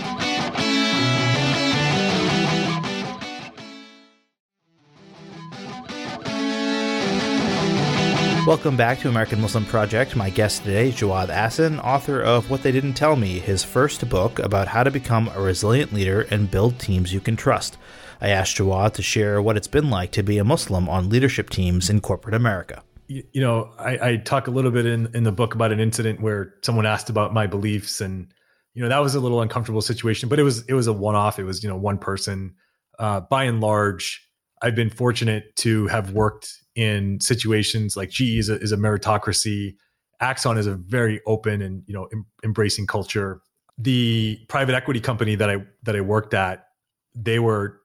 Welcome 8.48 8.76
back 8.76 8.98
to 9.02 9.08
American 9.08 9.40
Muslim 9.40 9.66
Project. 9.66 10.16
My 10.16 10.32
guest 10.32 10.64
today 10.64 10.90
is 10.90 10.96
Jawad 10.96 11.28
Ahsan, 11.28 11.82
author 11.84 12.20
of 12.20 12.50
What 12.50 12.64
They 12.64 12.72
Didn't 12.72 12.96
Tell 12.96 13.16
Me, 13.16 13.38
his 13.38 13.64
first 13.64 14.10
book 14.10 14.40
about 14.40 14.68
how 14.68 14.82
to 14.82 14.90
become 14.90 15.30
a 15.36 15.40
resilient 15.40 15.94
leader 15.94 16.22
and 16.32 16.50
build 16.50 16.80
teams 16.80 17.14
you 17.14 17.20
can 17.20 17.36
trust. 17.36 17.78
I 18.20 18.30
asked 18.30 18.58
Jawad 18.58 18.94
to 18.94 19.04
share 19.04 19.44
what 19.44 19.58
it's 19.58 19.68
been 19.68 19.92
like 19.92 20.10
to 20.14 20.24
be 20.24 20.40
a 20.40 20.44
Muslim 20.44 20.90
on 20.90 21.08
leadership 21.08 21.52
teams 21.52 21.88
in 21.88 22.02
corporate 22.02 22.34
America. 22.34 22.82
You, 23.08 23.24
you 23.32 23.42
know, 23.42 23.72
I, 23.78 24.10
I, 24.10 24.16
talk 24.18 24.48
a 24.48 24.52
little 24.52 24.72
bit 24.72 24.88
in, 24.88 25.16
in 25.16 25.24
the 25.24 25.32
book 25.32 25.54
about 25.54 25.72
an 25.72 25.80
incident 25.80 26.20
where 26.20 26.56
someone 26.64 26.88
asked 26.88 27.12
about 27.12 27.36
my 27.36 27.46
beliefs, 27.46 28.02
and 28.02 28.34
you 28.74 28.82
know 28.82 28.90
that 28.90 29.04
was 29.04 29.14
a 29.14 29.20
little 29.20 29.42
uncomfortable 29.42 29.82
situation, 29.82 30.30
but 30.30 30.40
it 30.40 30.44
was 30.44 30.66
it 30.66 30.74
was 30.74 30.88
a 30.88 30.94
one 30.94 31.16
off. 31.16 31.38
It 31.38 31.44
was 31.44 31.62
you 31.62 31.70
know 31.70 31.78
one 31.78 32.00
person. 32.00 32.56
Uh, 32.98 33.20
by 33.20 33.44
and 33.44 33.62
large, 33.62 34.28
I've 34.62 34.76
been 34.76 34.90
fortunate 34.90 35.56
to 35.58 35.88
have 35.88 36.12
worked 36.12 36.54
in 36.76 37.20
situations 37.20 37.98
like 37.98 38.10
GE 38.10 38.22
is 38.22 38.50
a, 38.50 38.60
is 38.60 38.72
a 38.72 38.78
meritocracy. 38.78 39.76
Axon 40.20 40.58
is 40.58 40.68
a 40.68 40.76
very 40.76 41.20
open 41.26 41.62
and 41.62 41.84
you 41.88 41.94
know 41.94 42.08
em- 42.14 42.26
embracing 42.44 42.88
culture. 42.88 43.42
The 43.78 44.40
private 44.48 44.76
equity 44.76 45.00
company 45.00 45.36
that 45.36 45.50
I 45.50 45.66
that 45.84 45.96
I 45.96 46.02
worked 46.02 46.34
at, 46.34 46.68
they 47.16 47.40
were, 47.40 47.82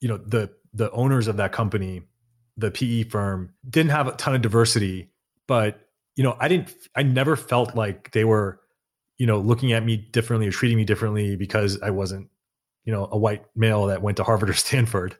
you 0.00 0.08
know, 0.08 0.16
the 0.16 0.50
the 0.72 0.90
owners 0.92 1.28
of 1.28 1.36
that 1.36 1.52
company, 1.52 2.02
the 2.56 2.70
PE 2.70 3.04
firm, 3.04 3.54
didn't 3.68 3.90
have 3.90 4.08
a 4.08 4.12
ton 4.12 4.34
of 4.34 4.42
diversity, 4.42 5.10
but 5.46 5.80
you 6.16 6.24
know, 6.24 6.36
I 6.40 6.48
didn't, 6.48 6.74
I 6.94 7.02
never 7.02 7.36
felt 7.36 7.76
like 7.76 8.10
they 8.12 8.24
were, 8.24 8.60
you 9.18 9.26
know, 9.26 9.38
looking 9.38 9.72
at 9.72 9.84
me 9.84 9.98
differently 9.98 10.48
or 10.48 10.50
treating 10.50 10.78
me 10.78 10.84
differently 10.84 11.36
because 11.36 11.80
I 11.82 11.90
wasn't, 11.90 12.28
you 12.84 12.92
know, 12.92 13.06
a 13.12 13.18
white 13.18 13.44
male 13.54 13.86
that 13.86 14.02
went 14.02 14.16
to 14.16 14.24
Harvard 14.24 14.48
or 14.48 14.54
Stanford 14.54 15.16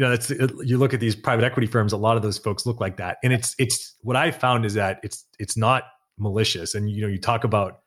you 0.00 0.06
know, 0.06 0.16
that's 0.16 0.30
you 0.30 0.78
look 0.78 0.94
at 0.94 1.00
these 1.00 1.14
private 1.14 1.44
equity 1.44 1.66
firms. 1.66 1.92
A 1.92 1.98
lot 1.98 2.16
of 2.16 2.22
those 2.22 2.38
folks 2.38 2.64
look 2.64 2.80
like 2.80 2.96
that, 2.96 3.18
and 3.22 3.34
it's 3.34 3.54
it's 3.58 3.94
what 4.00 4.16
I 4.16 4.30
found 4.30 4.64
is 4.64 4.72
that 4.72 4.98
it's 5.02 5.26
it's 5.38 5.58
not 5.58 5.82
malicious. 6.16 6.74
And 6.74 6.90
you 6.90 7.02
know, 7.02 7.06
you 7.06 7.20
talk 7.20 7.44
about 7.44 7.80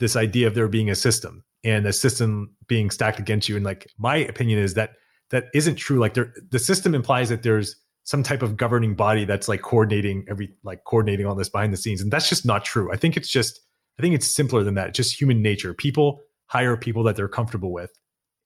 this 0.00 0.16
idea 0.16 0.48
of 0.48 0.56
there 0.56 0.66
being 0.66 0.90
a 0.90 0.96
system 0.96 1.44
and 1.62 1.86
a 1.86 1.92
system 1.92 2.50
being 2.66 2.90
stacked 2.90 3.20
against 3.20 3.48
you. 3.48 3.54
And 3.54 3.64
like 3.64 3.88
my 3.96 4.16
opinion 4.16 4.58
is 4.58 4.74
that 4.74 4.94
that 5.30 5.44
isn't 5.54 5.76
true. 5.76 6.00
Like 6.00 6.14
there, 6.14 6.34
the 6.50 6.58
system 6.58 6.96
implies 6.96 7.28
that 7.28 7.44
there's 7.44 7.76
some 8.02 8.24
type 8.24 8.42
of 8.42 8.56
governing 8.56 8.96
body 8.96 9.24
that's 9.24 9.46
like 9.46 9.62
coordinating 9.62 10.26
every 10.28 10.52
like 10.64 10.82
coordinating 10.82 11.26
all 11.26 11.36
this 11.36 11.48
behind 11.48 11.72
the 11.72 11.76
scenes, 11.76 12.00
and 12.00 12.10
that's 12.10 12.28
just 12.28 12.44
not 12.44 12.64
true. 12.64 12.92
I 12.92 12.96
think 12.96 13.16
it's 13.16 13.28
just 13.28 13.60
I 14.00 14.02
think 14.02 14.16
it's 14.16 14.26
simpler 14.26 14.64
than 14.64 14.74
that. 14.74 14.94
Just 14.94 15.20
human 15.20 15.42
nature. 15.42 15.74
People 15.74 16.22
hire 16.46 16.76
people 16.76 17.04
that 17.04 17.14
they're 17.14 17.28
comfortable 17.28 17.72
with, 17.72 17.92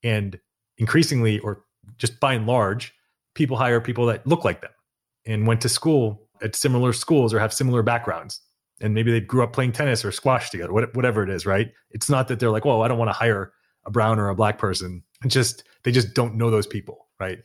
and 0.03 0.39
increasingly 0.77 1.39
or 1.39 1.63
just 1.99 2.21
by 2.21 2.35
and 2.35 2.47
large, 2.47 2.93
people 3.35 3.57
hire 3.57 3.81
people 3.81 4.07
that 4.07 4.27
look 4.27 4.45
like 4.45 4.61
them 4.61 4.71
and 5.27 5.47
went 5.47 5.61
to 5.63 5.69
school 5.69 6.29
at 6.43 6.57
similar 6.57 6.93
schools 6.93 7.35
or 7.35 7.39
have 7.39 7.53
similar 7.53 7.83
backgrounds. 7.83 8.41
And 8.81 8.95
maybe 8.95 9.13
they 9.13 9.21
grew 9.21 9.43
up 9.43 9.53
playing 9.53 9.73
tennis 9.73 10.05
or 10.05 10.13
squash 10.13 10.51
together, 10.51 10.73
whatever 10.73 11.23
it 11.23 11.29
is, 11.29 11.45
right? 11.45 11.71
It's 11.91 12.09
not 12.09 12.29
that 12.29 12.41
they're 12.41 12.51
like, 12.51 12.65
well, 12.65 12.83
I 12.83 12.89
don't 12.89 12.99
want 12.99 13.11
to 13.11 13.17
hire 13.17 13.53
a 13.85 13.91
brown 13.91 14.19
or 14.19 14.29
a 14.29 14.35
black 14.35 14.59
person. 14.59 15.03
It's 15.23 15.35
just, 15.35 15.65
they 15.85 15.93
just 15.93 16.15
don't 16.15 16.37
know 16.37 16.51
those 16.51 16.67
people, 16.67 17.09
right? 17.19 17.39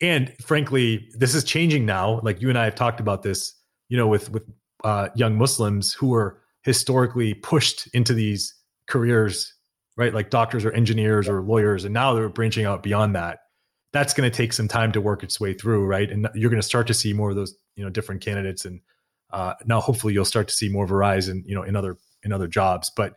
And 0.00 0.34
frankly, 0.42 1.08
this 1.14 1.34
is 1.34 1.44
changing 1.44 1.86
now. 1.86 2.20
Like 2.22 2.42
you 2.42 2.50
and 2.50 2.58
I 2.58 2.64
have 2.64 2.74
talked 2.74 3.00
about 3.00 3.22
this, 3.22 3.54
you 3.88 3.96
know, 3.96 4.06
with, 4.06 4.30
with 4.30 4.42
uh, 4.82 5.08
young 5.14 5.38
Muslims 5.38 5.94
who 5.94 6.14
are 6.14 6.42
historically 6.62 7.32
pushed 7.32 7.86
into 7.94 8.12
these 8.12 8.54
careers, 8.86 9.54
right? 9.96 10.12
Like 10.12 10.28
doctors 10.28 10.64
or 10.66 10.72
engineers 10.72 11.28
or 11.28 11.40
lawyers. 11.40 11.84
And 11.84 11.94
now 11.94 12.12
they're 12.12 12.28
branching 12.28 12.66
out 12.66 12.82
beyond 12.82 13.14
that 13.14 13.38
that's 13.94 14.12
going 14.12 14.28
to 14.28 14.36
take 14.36 14.52
some 14.52 14.66
time 14.66 14.90
to 14.90 15.00
work 15.00 15.22
its 15.22 15.38
way 15.38 15.54
through, 15.54 15.86
right? 15.86 16.10
And 16.10 16.28
you're 16.34 16.50
going 16.50 16.60
to 16.60 16.66
start 16.66 16.88
to 16.88 16.94
see 16.94 17.12
more 17.12 17.30
of 17.30 17.36
those, 17.36 17.54
you 17.76 17.84
know, 17.84 17.90
different 17.90 18.20
candidates, 18.20 18.64
and 18.64 18.80
uh, 19.32 19.54
now 19.66 19.80
hopefully 19.80 20.12
you'll 20.12 20.24
start 20.24 20.48
to 20.48 20.54
see 20.54 20.68
more 20.68 20.84
Verizon, 20.84 21.42
you 21.46 21.54
know, 21.54 21.62
in 21.62 21.76
other 21.76 21.96
in 22.24 22.32
other 22.32 22.48
jobs. 22.48 22.90
But 22.94 23.14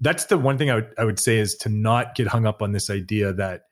that's 0.00 0.24
the 0.24 0.38
one 0.38 0.56
thing 0.56 0.70
I 0.70 0.76
would 0.76 0.94
I 0.98 1.04
would 1.04 1.20
say 1.20 1.36
is 1.36 1.56
to 1.56 1.68
not 1.68 2.14
get 2.14 2.26
hung 2.26 2.46
up 2.46 2.62
on 2.62 2.72
this 2.72 2.88
idea 2.88 3.34
that 3.34 3.64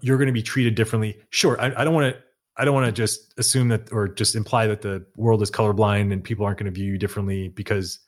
you're 0.00 0.18
going 0.18 0.26
to 0.26 0.32
be 0.32 0.42
treated 0.42 0.74
differently. 0.74 1.16
Sure, 1.30 1.60
I, 1.60 1.72
I 1.80 1.84
don't 1.84 1.94
want 1.94 2.12
to 2.12 2.20
I 2.56 2.64
don't 2.64 2.74
want 2.74 2.86
to 2.86 2.92
just 2.92 3.32
assume 3.38 3.68
that 3.68 3.92
or 3.92 4.08
just 4.08 4.34
imply 4.34 4.66
that 4.66 4.82
the 4.82 5.06
world 5.16 5.42
is 5.42 5.50
colorblind 5.50 6.12
and 6.12 6.24
people 6.24 6.44
aren't 6.44 6.58
going 6.58 6.72
to 6.72 6.72
view 6.72 6.92
you 6.92 6.98
differently 6.98 7.48
because 7.48 8.00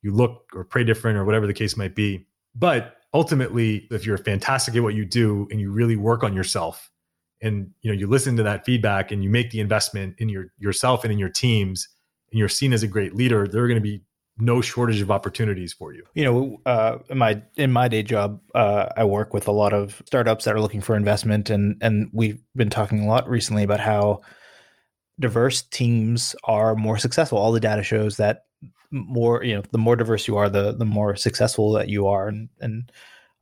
you 0.00 0.14
look 0.14 0.46
or 0.54 0.64
pray 0.64 0.82
different 0.82 1.18
or 1.18 1.26
whatever 1.26 1.46
the 1.46 1.52
case 1.52 1.76
might 1.76 1.94
be. 1.94 2.26
But 2.54 2.96
ultimately, 3.12 3.86
if 3.90 4.06
you're 4.06 4.16
fantastic 4.16 4.74
at 4.76 4.82
what 4.82 4.94
you 4.94 5.04
do 5.04 5.46
and 5.50 5.60
you 5.60 5.70
really 5.70 5.96
work 5.96 6.22
on 6.24 6.34
yourself 6.34 6.90
and 7.44 7.70
you 7.82 7.90
know 7.92 7.96
you 7.96 8.08
listen 8.08 8.36
to 8.36 8.42
that 8.42 8.64
feedback 8.64 9.12
and 9.12 9.22
you 9.22 9.30
make 9.30 9.50
the 9.50 9.60
investment 9.60 10.14
in 10.18 10.28
your 10.28 10.46
yourself 10.58 11.04
and 11.04 11.12
in 11.12 11.18
your 11.18 11.28
teams 11.28 11.88
and 12.30 12.38
you're 12.38 12.48
seen 12.48 12.72
as 12.72 12.82
a 12.82 12.88
great 12.88 13.14
leader 13.14 13.46
there 13.46 13.62
are 13.62 13.68
going 13.68 13.80
to 13.80 13.82
be 13.82 14.02
no 14.36 14.60
shortage 14.60 15.00
of 15.00 15.12
opportunities 15.12 15.72
for 15.72 15.92
you. 15.94 16.02
You 16.14 16.24
know 16.24 16.56
uh, 16.66 16.98
in 17.08 17.18
my 17.18 17.42
in 17.56 17.70
my 17.70 17.86
day 17.86 18.02
job 18.02 18.40
uh, 18.54 18.86
i 18.96 19.04
work 19.04 19.32
with 19.32 19.46
a 19.46 19.52
lot 19.52 19.72
of 19.72 20.02
startups 20.06 20.44
that 20.44 20.54
are 20.54 20.60
looking 20.60 20.80
for 20.80 20.96
investment 20.96 21.50
and 21.50 21.76
and 21.80 22.10
we've 22.12 22.42
been 22.56 22.70
talking 22.70 23.00
a 23.00 23.06
lot 23.06 23.28
recently 23.28 23.62
about 23.62 23.80
how 23.80 24.22
diverse 25.20 25.62
teams 25.62 26.34
are 26.44 26.74
more 26.74 26.98
successful. 26.98 27.38
All 27.38 27.52
the 27.52 27.60
data 27.60 27.84
shows 27.84 28.16
that 28.16 28.46
more 28.90 29.42
you 29.44 29.54
know 29.54 29.62
the 29.72 29.78
more 29.78 29.96
diverse 29.96 30.28
you 30.28 30.36
are 30.36 30.48
the 30.48 30.72
the 30.72 30.84
more 30.84 31.16
successful 31.16 31.72
that 31.72 31.88
you 31.88 32.06
are 32.06 32.28
and 32.28 32.48
and 32.60 32.92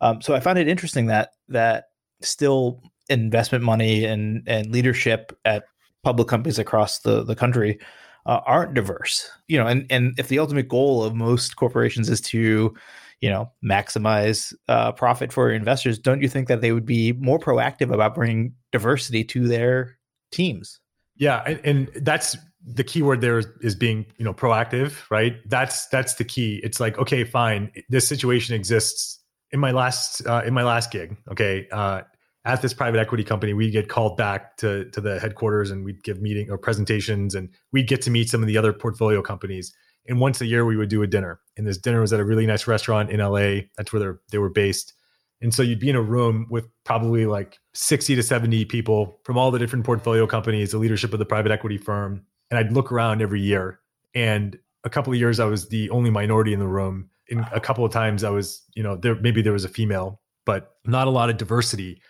um, 0.01 0.23
so 0.23 0.35
i 0.35 0.41
find 0.41 0.59
it 0.59 0.67
interesting 0.67 1.07
that 1.07 1.33
that 1.49 1.91
still 2.23 2.83
investment 3.09 3.65
money 3.65 4.05
and 4.05 4.43
and 4.47 4.71
leadership 4.71 5.37
at 5.45 5.65
public 6.03 6.29
companies 6.29 6.59
across 6.59 7.01
the 7.01 7.23
the 7.25 7.37
country 7.37 7.79
uh, 8.27 8.41
aren't 8.47 8.75
diverse. 8.75 9.29
You 9.49 9.59
know, 9.59 9.67
and 9.67 9.87
and 9.91 10.15
if 10.19 10.29
the 10.29 10.38
ultimate 10.38 10.69
goal 10.69 11.03
of 11.03 11.15
most 11.15 11.57
corporations 11.57 12.09
is 12.09 12.21
to 12.23 12.75
you 13.21 13.31
know 13.31 13.51
maximize 13.65 14.55
uh, 14.69 14.93
profit 14.93 15.33
for 15.33 15.51
investors, 15.51 15.99
don't 15.99 16.23
you 16.23 16.29
think 16.29 16.49
that 16.49 16.61
they 16.61 16.73
would 16.73 16.87
be 16.87 17.12
more 17.12 17.38
proactive 17.38 17.93
about 17.93 18.15
bringing 18.15 18.55
diversity 18.71 19.25
to 19.25 19.47
their 19.47 19.99
teams? 20.31 20.81
Yeah, 21.17 21.43
and, 21.47 21.61
and 21.65 21.91
that's 22.05 22.37
the 22.65 22.85
key 22.85 23.03
word 23.03 23.21
there 23.21 23.43
is, 23.61 23.75
being 23.75 24.07
you 24.19 24.25
know 24.25 24.33
proactive, 24.35 25.11
right? 25.11 25.37
That's 25.47 25.87
that's 25.88 26.15
the 26.15 26.25
key. 26.25 26.61
It's 26.62 26.81
like 26.81 26.99
okay, 26.99 27.25
fine, 27.25 27.71
this 27.88 28.07
situation 28.07 28.55
exists. 28.55 29.19
In 29.51 29.61
my 29.61 29.71
last 29.71 30.27
uh, 30.27 30.43
in 30.47 30.55
my 30.55 30.62
last 30.62 30.91
gig, 30.91 31.17
okay, 31.31 31.69
uh, 31.71 32.03
at 32.45 32.61
this 32.61 32.75
private 32.75 32.99
equity 32.99 33.23
company, 33.23 33.55
we'd 33.55 33.71
get 33.71 33.89
called 33.89 34.17
back 34.17 34.57
to 34.59 34.91
to 34.91 35.01
the 35.01 35.21
headquarters 35.21 35.71
and 35.71 35.85
we'd 35.85 36.03
give 36.03 36.21
meeting 36.21 36.51
or 36.51 36.59
presentations, 36.59 37.35
and 37.35 37.49
we'd 37.73 37.89
get 37.89 38.03
to 38.03 38.11
meet 38.11 38.29
some 38.29 38.43
of 38.43 38.47
the 38.47 38.57
other 38.57 38.73
portfolio 38.73 39.23
companies. 39.23 39.73
And 40.09 40.19
once 40.19 40.41
a 40.41 40.47
year 40.47 40.65
we 40.65 40.77
would 40.77 40.89
do 40.89 41.03
a 41.03 41.07
dinner. 41.07 41.41
And 41.57 41.67
this 41.67 41.79
dinner 41.79 42.01
was 42.01 42.13
at 42.13 42.21
a 42.21 42.25
really 42.25 42.47
nice 42.47 42.67
restaurant 42.67 43.11
in 43.11 43.21
la 43.21 43.61
that's 43.77 43.93
where 43.93 44.21
they 44.31 44.39
were 44.39 44.51
based. 44.51 44.95
And 45.41 45.53
so 45.53 45.63
you'd 45.63 45.81
be 45.81 45.91
in 45.91 45.97
a 45.97 46.03
room 46.03 46.47
with 46.51 46.69
probably 46.85 47.27
like 47.27 47.59
60 47.75 48.15
to 48.15 48.23
70 48.23 48.65
people 48.67 49.19
from 49.25 49.37
all 49.37 49.51
the 49.51 49.59
different 49.59 49.85
portfolio 49.85 50.27
companies 50.27 50.71
the 50.71 50.79
leadership 50.79 51.13
of 51.13 51.19
the 51.19 51.25
private 51.25 51.53
equity 51.53 51.79
firm. 51.79 52.25
And 52.51 52.59
i'd 52.59 52.73
look 52.73 52.91
around 52.91 53.23
every 53.23 53.41
year. 53.41 53.79
And 54.15 54.59
a 54.85 54.91
couple 54.91 55.13
of 55.13 55.19
years 55.19 55.39
i 55.39 55.45
was 55.45 55.69
the 55.69 55.89
only 55.91 56.11
minority 56.11 56.53
in 56.53 56.59
the 56.59 56.69
room. 56.69 57.11
In 57.29 57.47
a 57.53 57.61
couple 57.61 57.85
of 57.85 57.93
times 57.93 58.25
i 58.25 58.31
was 58.31 58.63
you 58.75 58.83
know 58.83 58.97
there 58.97 59.15
maybe 59.15 59.43
there 59.43 59.53
was 59.53 59.65
a 59.65 59.69
female 59.69 60.21
but 60.45 60.75
not 60.85 61.07
a 61.07 61.11
lot 61.11 61.31
of 61.31 61.37
diversity 61.37 62.03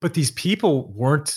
but 0.00 0.14
these 0.14 0.30
people 0.30 0.92
weren't 0.92 1.36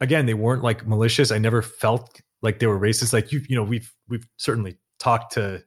again 0.00 0.26
they 0.26 0.34
weren't 0.34 0.62
like 0.62 0.86
malicious 0.86 1.30
i 1.30 1.38
never 1.38 1.62
felt 1.62 2.20
like 2.42 2.58
they 2.58 2.66
were 2.66 2.78
racist 2.78 3.12
like 3.12 3.32
you 3.32 3.40
you 3.48 3.56
know 3.56 3.62
we've 3.62 3.92
we've 4.08 4.26
certainly 4.36 4.76
talked 4.98 5.32
to 5.32 5.62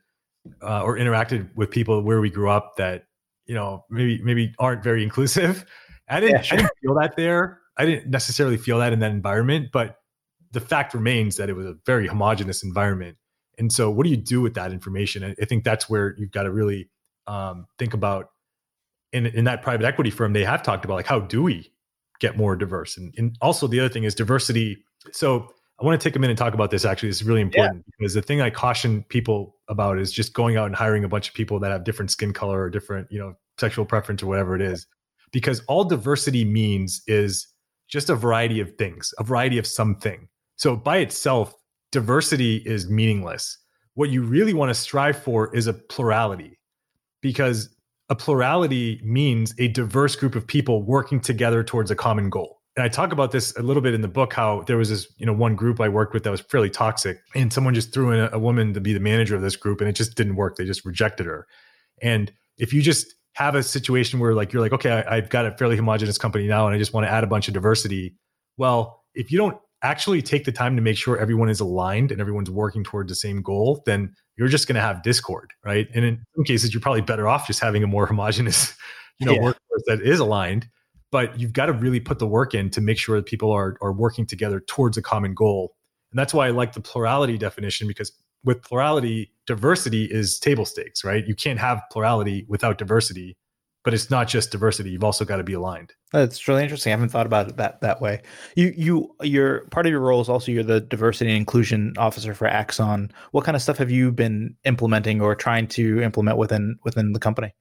uh, 0.62 0.82
or 0.84 0.98
interacted 0.98 1.50
with 1.56 1.70
people 1.70 2.02
where 2.02 2.22
we 2.22 2.30
grew 2.30 2.50
up 2.50 2.76
that 2.78 3.06
you 3.46 3.56
know 3.56 3.86
maybe 3.89 4.22
maybe 4.24 4.54
aren't 4.60 4.84
very 4.84 5.04
inclusive. 5.04 5.65
I 6.08 6.20
didn't, 6.20 6.38
yeah, 6.38 6.42
sure. 6.42 6.58
I 6.58 6.62
didn't 6.62 6.78
feel 6.82 6.96
that 6.96 7.15
there. 7.15 7.60
I 7.78 7.86
didn't 7.86 8.10
necessarily 8.10 8.58
feel 8.58 8.80
that 8.80 8.94
in 8.94 9.00
that 9.00 9.12
environment, 9.12 9.70
but 9.72 9.98
the 10.52 10.60
fact 10.60 10.94
remains 10.94 11.38
that 11.38 11.50
it 11.50 11.56
was 11.56 11.65
a 11.65 11.76
very 11.86 12.08
homogenous 12.08 12.63
environment. 12.63 13.18
And 13.60 13.72
so, 13.72 13.92
what 13.92 14.06
do 14.06 14.10
you 14.10 14.18
do 14.18 14.42
with 14.42 14.56
that 14.56 14.72
information? 14.72 15.36
I 15.39 15.46
think 15.46 15.63
that's 15.63 15.89
where 15.89 16.15
you've 16.18 16.32
got 16.32 16.44
to 16.44 16.52
really 16.52 16.89
um, 17.28 17.68
think 17.78 17.94
about. 17.94 18.30
In 19.12 19.26
in 19.26 19.46
that 19.46 19.63
private 19.63 19.86
equity 19.86 20.12
firm, 20.12 20.34
they 20.34 20.44
have 20.44 20.62
talked 20.62 20.86
about 20.86 20.94
like 20.94 21.08
how 21.08 21.20
do 21.20 21.42
we 21.42 21.72
get 22.20 22.38
more 22.38 22.56
diverse, 22.56 22.98
and, 22.98 23.14
and 23.18 23.38
also 23.42 23.68
the 23.68 23.80
other 23.80 23.90
thing 23.90 24.04
is 24.04 24.16
diversity. 24.16 24.84
So 25.12 25.54
I 25.80 25.86
want 25.86 26.00
to 26.00 26.10
take 26.10 26.16
a 26.16 26.20
minute 26.20 26.32
and 26.32 26.38
talk 26.38 26.54
about 26.54 26.72
this. 26.72 26.84
Actually, 26.84 27.10
this 27.10 27.22
is 27.22 27.28
really 27.28 27.42
important 27.42 27.84
yeah. 27.86 27.94
because 27.98 28.14
the 28.14 28.22
thing 28.22 28.42
I 28.42 28.50
caution 28.50 29.04
people 29.08 29.56
about 29.70 29.98
is 29.98 30.12
just 30.12 30.34
going 30.34 30.58
out 30.58 30.66
and 30.66 30.76
hiring 30.76 31.06
a 31.06 31.08
bunch 31.08 31.30
of 31.30 31.34
people 31.34 31.60
that 31.60 31.72
have 31.72 31.86
different 31.86 32.12
skin 32.12 32.34
color 32.34 32.62
or 32.62 32.70
different, 32.70 33.08
you 33.10 33.18
know, 33.18 33.34
sexual 33.58 33.86
preference 33.86 34.22
or 34.22 34.28
whatever 34.28 34.56
it 34.56 34.62
is. 34.62 34.86
Because 35.32 35.62
all 35.68 35.86
diversity 35.86 36.44
means 36.44 37.02
is 37.08 37.48
just 37.88 38.10
a 38.10 38.16
variety 38.16 38.60
of 38.60 38.76
things, 38.78 39.14
a 39.20 39.24
variety 39.24 39.58
of 39.58 39.66
something. 39.66 40.28
So 40.58 40.76
by 40.76 40.98
itself, 40.98 41.56
diversity 41.92 42.58
is 42.66 42.90
meaningless. 42.90 43.58
What 43.94 44.10
you 44.10 44.24
really 44.24 44.54
want 44.54 44.70
to 44.70 44.74
strive 44.74 45.22
for 45.22 45.56
is 45.56 45.68
a 45.68 45.74
plurality 45.74 46.60
because 47.22 47.70
a 48.10 48.15
plurality 48.15 49.00
means 49.04 49.54
a 49.60 49.67
diverse 49.67 50.15
group 50.15 50.36
of 50.36 50.48
people 50.48 50.84
working 50.84 51.19
together 51.19 51.63
towards 51.63 51.91
a 51.91 51.95
common 51.95 52.30
goal 52.30 52.60
and 52.80 52.86
I 52.86 52.88
talk 52.88 53.12
about 53.12 53.32
this 53.32 53.54
a 53.58 53.62
little 53.62 53.82
bit 53.82 53.93
in 53.93 54.00
the 54.00 54.08
book 54.08 54.32
how 54.32 54.62
there 54.62 54.78
was 54.78 54.88
this, 54.88 55.12
you 55.17 55.26
know, 55.26 55.34
one 55.34 55.54
group 55.54 55.82
I 55.82 55.89
worked 55.89 56.13
with 56.13 56.24
that 56.24 56.30
was 56.30 56.39
fairly 56.39 56.69
toxic 56.69 57.19
and 57.36 57.52
someone 57.52 57.74
just 57.74 57.93
threw 57.93 58.12
in 58.12 58.22
a, 58.22 58.30
a, 58.32 58.39
woman 58.39 58.74
to 58.74 58.80
be 58.80 58.93
the 58.93 59.02
manager 59.02 59.36
of 59.36 59.41
this 59.41 59.58
group 59.58 59.82
and 59.82 59.89
it 59.89 59.98
just 59.98 60.15
didn't 60.15 60.38
work. 60.38 60.56
They 60.56 60.63
just 60.63 60.86
rejected 60.86 61.26
her. 61.26 61.45
And 62.02 62.32
if 62.58 62.72
you 62.72 62.82
just 62.82 63.15
have 63.34 63.56
a 63.56 63.63
situation 63.63 64.17
where 64.19 64.34
like 64.34 64.54
you're 64.54 64.62
like, 64.62 64.72
okay, 64.72 64.91
I, 64.91 65.17
I've 65.17 65.30
got 65.30 65.45
a 65.45 65.52
fairly 65.58 65.76
homogenous 65.76 66.17
company 66.17 66.48
now 66.48 66.67
and 66.67 66.74
I 66.74 66.78
just 66.78 66.93
want 66.93 67.06
to 67.06 67.12
add 67.12 67.26
a 67.26 67.28
bunch 67.28 67.50
of 67.50 67.54
diversity. 67.54 68.15
Well, 68.56 69.04
if 69.13 69.30
you 69.30 69.38
don't 69.38 69.58
actually 69.84 70.22
take 70.22 70.45
the 70.45 70.52
time 70.54 70.78
to 70.78 70.82
make 70.82 70.95
sure 70.95 71.17
everyone 71.17 71.50
is 71.50 71.60
aligned 71.60 72.13
and 72.13 72.22
everyone's 72.22 72.50
working 72.50 72.86
towards 72.86 73.10
the 73.10 73.15
same 73.15 73.41
goal, 73.41 73.84
then 73.86 74.13
you're 74.39 74.47
just 74.47 74.67
going 74.67 74.75
to 74.75 74.82
have 74.82 75.04
discord, 75.04 75.52
right? 75.63 75.88
And 75.93 76.04
in 76.04 76.23
some 76.36 76.45
cases, 76.45 76.73
you're 76.73 76.82
probably 76.82 77.02
better 77.02 77.28
off 77.28 77.45
just 77.45 77.60
having 77.60 77.84
a 77.84 77.88
more 77.88 78.06
homogenous, 78.08 78.73
you 79.19 79.28
know, 79.28 79.34
yeah. 79.34 79.41
workforce 79.41 79.84
that 79.86 80.02
is 80.02 80.19
aligned 80.19 80.67
but 81.12 81.39
you've 81.39 81.54
got 81.54 81.67
to 81.67 81.73
really 81.73 81.99
put 81.99 82.19
the 82.19 82.28
work 82.28 82.54
in 82.54 82.69
to 82.71 82.82
make 82.82 82.97
sure 82.97 83.17
that 83.17 83.25
people 83.25 83.52
are 83.52 83.75
are 83.82 83.91
working 83.91 84.25
together 84.25 84.60
towards 84.60 84.97
a 84.97 85.02
common 85.02 85.34
goal 85.34 85.75
and 86.12 86.19
that's 86.19 86.34
why 86.34 86.47
i 86.47 86.49
like 86.49 86.73
the 86.73 86.82
plurality 86.82 87.38
definition 87.38 87.88
because 87.88 88.12
with 88.43 88.62
plurality 88.62 89.32
diversity 89.45 90.06
is 90.06 90.39
table 90.39 90.65
stakes 90.65 91.04
right 91.04 91.28
you 91.28 91.36
can't 91.36 91.60
have 91.60 91.82
plurality 91.91 92.45
without 92.47 92.78
diversity 92.78 93.38
but 93.84 93.94
it's 93.94 94.10
not 94.10 94.28
just 94.28 94.52
diversity 94.52 94.89
you've 94.89 95.04
also 95.04 95.26
got 95.26 95.38
to 95.38 95.44
be 95.44 95.54
aligned 95.54 95.94
that's 96.12 96.48
really 96.48 96.63
interesting 96.63 96.92
i 96.92 96.96
haven't 96.96 97.10
thought 97.10 97.26
about 97.26 97.50
it 97.50 97.58
that 97.58 97.80
that 97.82 98.02
way 98.02 98.22
you 98.56 98.74
you 98.76 99.15
your 99.22 99.62
part 99.68 99.86
of 99.86 99.92
your 99.92 100.02
role 100.02 100.22
is 100.22 100.30
also 100.30 100.52
you're 100.52 100.63
the 100.63 100.82
diversity 100.82 101.30
and 101.30 101.38
inclusion 101.38 101.94
officer 101.98 102.34
for 102.34 102.48
axon 102.48 103.12
what 103.32 103.44
kind 103.44 103.56
of 103.56 103.62
stuff 103.62 103.78
have 103.78 103.92
you 103.92 104.12
been 104.12 104.56
implementing 104.65 105.22
or 105.22 105.36
trying 105.36 105.68
to 105.68 106.02
implement 106.02 106.38
within 106.38 106.78
within 106.84 107.13
the 107.13 107.20
company 107.20 107.54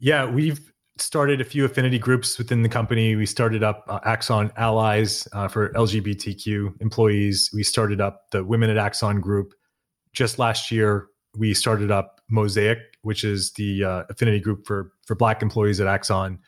yeah 0.00 0.28
we've 0.28 0.72
started 0.96 1.40
a 1.40 1.44
few 1.44 1.64
affinity 1.64 1.98
groups 1.98 2.38
within 2.38 2.62
the 2.62 2.68
company. 2.68 3.16
We 3.16 3.26
started 3.26 3.62
up 3.62 3.84
uh, 3.88 4.00
Axon 4.04 4.52
Allies 4.56 5.26
uh, 5.32 5.48
for 5.48 5.70
LGBTQ 5.70 6.80
employees. 6.80 7.50
We 7.52 7.62
started 7.62 8.00
up 8.00 8.30
the 8.30 8.44
Women 8.44 8.70
at 8.70 8.76
Axon 8.76 9.20
group. 9.20 9.54
Just 10.12 10.38
last 10.38 10.70
year, 10.70 11.08
we 11.36 11.52
started 11.54 11.90
up 11.90 12.20
Mosaic, 12.30 12.78
which 13.04 13.24
is 13.24 13.52
the 13.52 13.84
uh, 13.84 14.02
affinity 14.10 14.40
group 14.40 14.66
for 14.66 14.92
for 15.06 15.14
Black 15.14 15.42
employees 15.42 15.80
at 15.80 15.86
Axon. 15.86 16.38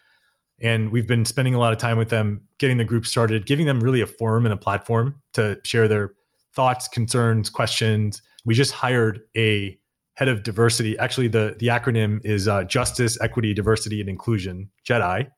And 0.61 0.91
we've 0.91 1.07
been 1.07 1.25
spending 1.25 1.55
a 1.55 1.59
lot 1.59 1.73
of 1.73 1.79
time 1.79 1.99
with 1.99 2.09
them, 2.09 2.41
getting 2.59 2.79
the 2.79 2.85
group 2.85 3.07
started, 3.07 3.45
giving 3.45 3.67
them 3.67 3.81
really 3.81 4.01
a 4.01 4.07
forum 4.07 4.47
and 4.47 4.55
a 4.55 4.57
platform 4.57 5.21
to 5.35 5.59
share 5.65 5.87
their 5.87 6.15
thoughts, 6.55 6.89
concerns, 6.89 7.51
questions. 7.51 8.23
We 8.47 8.55
just 8.55 8.73
hired 8.73 9.21
a 9.37 9.79
head 10.15 10.29
of 10.29 10.43
diversity. 10.43 10.99
Actually, 10.99 11.29
the 11.29 11.57
the 11.59 11.69
acronym 11.69 12.21
is 12.25 12.49
uh, 12.49 12.65
Justice, 12.65 13.21
Equity, 13.21 13.55
Diversity, 13.55 14.01
and 14.01 14.09
Inclusion. 14.09 14.71
JEDI. 14.89 15.29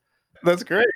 That's 0.44 0.62
great. 0.62 0.87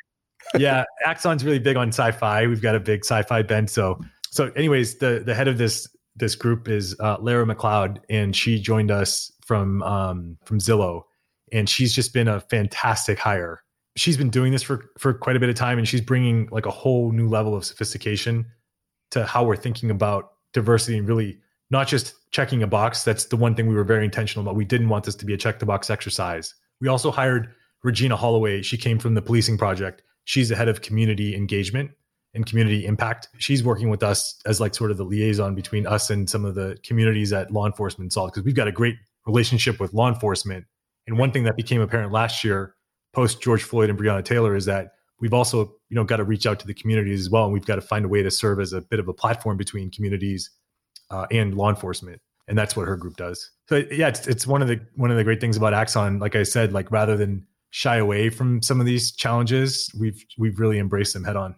yeah, 0.57 0.85
Axon's 1.05 1.45
really 1.45 1.59
big 1.59 1.77
on 1.77 1.89
sci-fi. 1.89 2.47
We've 2.47 2.63
got 2.63 2.75
a 2.75 2.81
big 2.81 3.05
sci-fi 3.05 3.43
bent. 3.43 3.71
So, 3.71 4.01
so 4.31 4.53
anyways, 4.57 4.99
the 4.99 5.23
the 5.25 5.35
head 5.35 5.49
of 5.49 5.59
this 5.59 5.89
this 6.17 6.35
group 6.35 6.69
is 6.69 6.97
uh, 7.01 7.17
Lara 7.21 7.47
McLeod, 7.47 7.99
and 8.11 8.35
she 8.37 8.61
joined 8.61 8.91
us 8.91 9.33
from 9.45 9.83
um, 9.83 10.39
from 10.45 10.59
Zillow, 10.59 11.03
and 11.53 11.69
she's 11.69 11.95
just 11.95 12.13
been 12.13 12.29
a 12.29 12.41
fantastic 12.41 13.19
hire. 13.19 13.63
She's 13.97 14.17
been 14.17 14.31
doing 14.31 14.53
this 14.53 14.63
for 14.63 14.91
for 14.99 15.15
quite 15.15 15.37
a 15.37 15.41
bit 15.41 15.49
of 15.49 15.55
time, 15.55 15.79
and 15.79 15.89
she's 15.89 16.01
bringing 16.01 16.49
like 16.51 16.67
a 16.67 16.71
whole 16.71 17.13
new 17.13 17.29
level 17.29 17.55
of 17.55 17.65
sophistication 17.65 18.47
to 19.11 19.25
how 19.27 19.45
we're 19.45 19.57
thinking 19.57 19.91
about 19.91 20.33
diversity 20.53 20.99
and 20.99 21.09
really 21.09 21.39
not 21.71 21.89
just 21.89 22.15
checking 22.31 22.63
a 22.63 22.67
box. 22.67 23.05
That's 23.05 23.27
the 23.27 23.37
one 23.37 23.55
thing 23.55 23.67
we 23.67 23.75
were 23.75 23.85
very 23.85 24.05
intentional 24.05 24.43
about. 24.43 24.57
We 24.57 24.65
didn't 24.65 24.89
want 24.89 25.05
this 25.05 25.15
to 25.17 25.27
be 25.27 25.35
a 25.35 25.39
check 25.39 25.59
the 25.59 25.67
box 25.67 25.91
exercise. 25.91 26.55
We 26.81 26.89
also 26.89 27.11
hired 27.11 27.53
Regina 27.83 28.17
Holloway. 28.17 28.63
She 28.63 28.77
came 28.77 28.99
from 28.99 29.15
the 29.15 29.23
policing 29.23 29.59
project. 29.59 30.03
She's 30.25 30.49
the 30.49 30.57
head 30.57 30.69
of 30.69 30.83
community 30.83 31.35
engagement 31.35 31.91
and 32.35 32.47
community 32.47 32.87
impact. 32.87 33.29
She's 33.39 33.63
working 33.63 33.91
with 33.91 34.03
us 34.03 34.41
as 34.47 34.61
like 34.61 34.75
sort 34.75 34.91
of 34.91 34.97
the 34.97 35.05
liaison 35.05 35.55
between 35.55 35.87
us 35.87 36.11
and 36.11 36.29
some 36.29 36.45
of 36.45 36.55
the 36.55 36.79
communities 36.83 37.31
that 37.31 37.51
law 37.51 37.67
enforcement 37.67 38.13
solve 38.13 38.31
because 38.31 38.45
we've 38.45 38.55
got 38.55 38.69
a 38.69 38.73
great 38.73 38.97
relationship 39.27 39.79
with 39.79 39.93
law 39.93 40.09
enforcement. 40.09 40.65
And 41.07 41.19
one 41.19 41.33
thing 41.33 41.45
that 41.45 41.57
became 41.57 41.81
apparent 41.81 42.13
last 42.13 42.43
year, 42.45 42.75
post 43.13 43.43
George 43.43 43.63
Floyd 43.63 43.91
and 43.91 43.99
Breonna 43.99 44.25
Taylor, 44.25 44.55
is 44.55 44.65
that 44.67 44.93
we've 45.21 45.35
also 45.35 45.75
you 45.89 45.95
know 45.95 46.05
got 46.05 46.17
to 46.17 46.25
reach 46.25 46.47
out 46.47 46.59
to 46.61 46.67
the 46.67 46.75
communities 46.75 47.21
as 47.21 47.31
well, 47.31 47.45
and 47.45 47.53
we've 47.53 47.67
got 47.67 47.77
to 47.77 47.83
find 47.83 48.05
a 48.05 48.09
way 48.09 48.23
to 48.23 48.31
serve 48.31 48.61
as 48.61 48.73
a 48.73 48.81
bit 48.81 48.99
of 48.99 49.09
a 49.09 49.13
platform 49.13 49.57
between 49.57 49.91
communities 49.91 50.51
uh, 51.11 51.27
and 51.31 51.55
law 51.55 51.69
enforcement 51.69 52.21
and 52.49 52.59
that's 52.59 52.77
what 52.77 52.89
her 52.89 52.97
group 52.97 53.17
does 53.17 53.51
so 53.69 53.83
yeah 53.91 54.09
it's, 54.09 54.27
it's 54.27 54.47
one 54.47 54.63
of 54.63 54.69
the 54.69 54.81
one 54.97 55.11
of 55.11 55.17
the 55.17 55.25
great 55.25 55.41
things 55.41 55.57
about 55.57 55.75
axon 55.75 56.19
like 56.19 56.35
i 56.35 56.43
said 56.43 56.73
like 56.73 56.91
rather 56.91 57.17
than 57.17 57.47
shy 57.71 57.97
away 57.97 58.29
from 58.29 58.61
some 58.63 58.81
of 58.81 58.87
these 58.87 59.13
challenges 59.13 59.91
we've 59.99 60.25
we've 60.39 60.59
really 60.59 60.79
embraced 60.79 61.15
them 61.15 61.25
head 61.25 61.37
on 61.37 61.55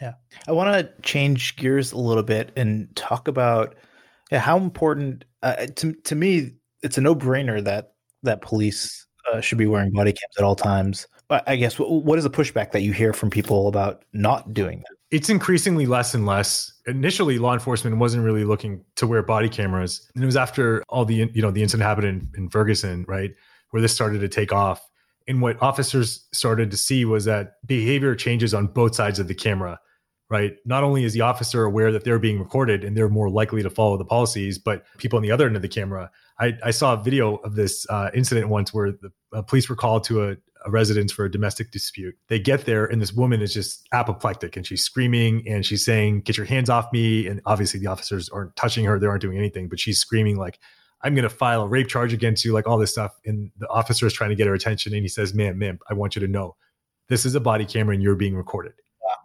yeah 0.00 0.14
i 0.46 0.52
want 0.52 0.72
to 0.72 1.02
change 1.02 1.56
gears 1.56 1.92
a 1.92 1.98
little 1.98 2.22
bit 2.22 2.52
and 2.56 2.94
talk 2.96 3.28
about 3.28 3.74
yeah, 4.30 4.38
how 4.38 4.58
important 4.58 5.24
uh, 5.42 5.66
to, 5.76 5.92
to 6.04 6.14
me 6.14 6.52
it's 6.82 6.98
a 6.98 7.00
no-brainer 7.00 7.62
that 7.62 7.92
that 8.22 8.42
police 8.42 9.06
uh, 9.32 9.40
should 9.40 9.58
be 9.58 9.66
wearing 9.66 9.90
body 9.92 10.12
cams 10.12 10.34
at 10.38 10.44
all 10.44 10.56
times 10.56 11.06
but 11.28 11.42
i 11.48 11.56
guess 11.56 11.78
what, 11.78 11.90
what 11.90 12.18
is 12.18 12.24
the 12.24 12.30
pushback 12.30 12.72
that 12.72 12.82
you 12.82 12.92
hear 12.92 13.12
from 13.12 13.30
people 13.30 13.68
about 13.68 14.04
not 14.12 14.52
doing 14.52 14.78
that 14.80 14.98
it's 15.10 15.30
increasingly 15.30 15.86
less 15.86 16.14
and 16.14 16.26
less. 16.26 16.72
Initially, 16.86 17.38
law 17.38 17.54
enforcement 17.54 17.96
wasn't 17.96 18.24
really 18.24 18.44
looking 18.44 18.84
to 18.96 19.06
wear 19.06 19.22
body 19.22 19.48
cameras, 19.48 20.06
and 20.14 20.22
it 20.22 20.26
was 20.26 20.36
after 20.36 20.82
all 20.88 21.04
the 21.04 21.30
you 21.32 21.42
know 21.42 21.50
the 21.50 21.62
incident 21.62 21.86
happened 21.86 22.06
in, 22.06 22.28
in 22.36 22.50
Ferguson, 22.50 23.04
right, 23.08 23.30
where 23.70 23.80
this 23.80 23.94
started 23.94 24.20
to 24.20 24.28
take 24.28 24.52
off. 24.52 24.86
And 25.26 25.42
what 25.42 25.60
officers 25.62 26.26
started 26.32 26.70
to 26.70 26.76
see 26.76 27.04
was 27.04 27.24
that 27.26 27.54
behavior 27.66 28.14
changes 28.14 28.54
on 28.54 28.66
both 28.66 28.94
sides 28.94 29.18
of 29.18 29.28
the 29.28 29.34
camera. 29.34 29.78
Right? 30.30 30.56
Not 30.64 30.84
only 30.84 31.04
is 31.04 31.14
the 31.14 31.22
officer 31.22 31.64
aware 31.64 31.90
that 31.92 32.04
they're 32.04 32.18
being 32.18 32.38
recorded 32.38 32.84
and 32.84 32.96
they're 32.96 33.08
more 33.08 33.30
likely 33.30 33.62
to 33.62 33.70
follow 33.70 33.96
the 33.96 34.04
policies, 34.04 34.58
but 34.58 34.84
people 34.98 35.16
on 35.16 35.22
the 35.22 35.30
other 35.30 35.46
end 35.46 35.56
of 35.56 35.62
the 35.62 35.68
camera. 35.68 36.10
I, 36.38 36.54
I 36.62 36.70
saw 36.70 36.94
a 36.94 37.02
video 37.02 37.36
of 37.36 37.54
this 37.54 37.86
uh, 37.88 38.10
incident 38.14 38.48
once 38.48 38.74
where 38.74 38.92
the 38.92 39.10
uh, 39.32 39.42
police 39.42 39.68
were 39.68 39.76
called 39.76 40.04
to 40.04 40.28
a, 40.28 40.36
a 40.66 40.70
residence 40.70 41.12
for 41.12 41.24
a 41.24 41.30
domestic 41.30 41.70
dispute. 41.70 42.14
They 42.28 42.38
get 42.38 42.66
there 42.66 42.84
and 42.84 43.00
this 43.00 43.12
woman 43.12 43.40
is 43.40 43.54
just 43.54 43.88
apoplectic 43.92 44.56
and 44.56 44.66
she's 44.66 44.82
screaming 44.82 45.44
and 45.48 45.64
she's 45.64 45.84
saying, 45.84 46.22
Get 46.22 46.36
your 46.36 46.46
hands 46.46 46.68
off 46.68 46.92
me. 46.92 47.26
And 47.26 47.40
obviously 47.46 47.80
the 47.80 47.86
officers 47.86 48.28
aren't 48.28 48.54
touching 48.54 48.84
her, 48.84 48.98
they 48.98 49.06
aren't 49.06 49.22
doing 49.22 49.38
anything, 49.38 49.68
but 49.68 49.80
she's 49.80 49.98
screaming 49.98 50.36
like, 50.36 50.58
I'm 51.02 51.14
going 51.14 51.22
to 51.22 51.30
file 51.30 51.62
a 51.62 51.68
rape 51.68 51.88
charge 51.88 52.12
against 52.12 52.44
you, 52.44 52.52
like 52.52 52.66
all 52.66 52.76
this 52.76 52.90
stuff. 52.90 53.12
And 53.24 53.52
the 53.56 53.68
officer 53.68 54.06
is 54.06 54.12
trying 54.12 54.30
to 54.30 54.36
get 54.36 54.48
her 54.48 54.54
attention. 54.54 54.92
And 54.92 55.02
he 55.02 55.08
says, 55.08 55.32
Ma'am, 55.32 55.56
ma'am, 55.58 55.78
I 55.88 55.94
want 55.94 56.16
you 56.16 56.20
to 56.20 56.28
know 56.28 56.56
this 57.08 57.24
is 57.24 57.34
a 57.34 57.40
body 57.40 57.64
camera 57.64 57.94
and 57.94 58.02
you're 58.02 58.16
being 58.16 58.34
recorded. 58.34 58.72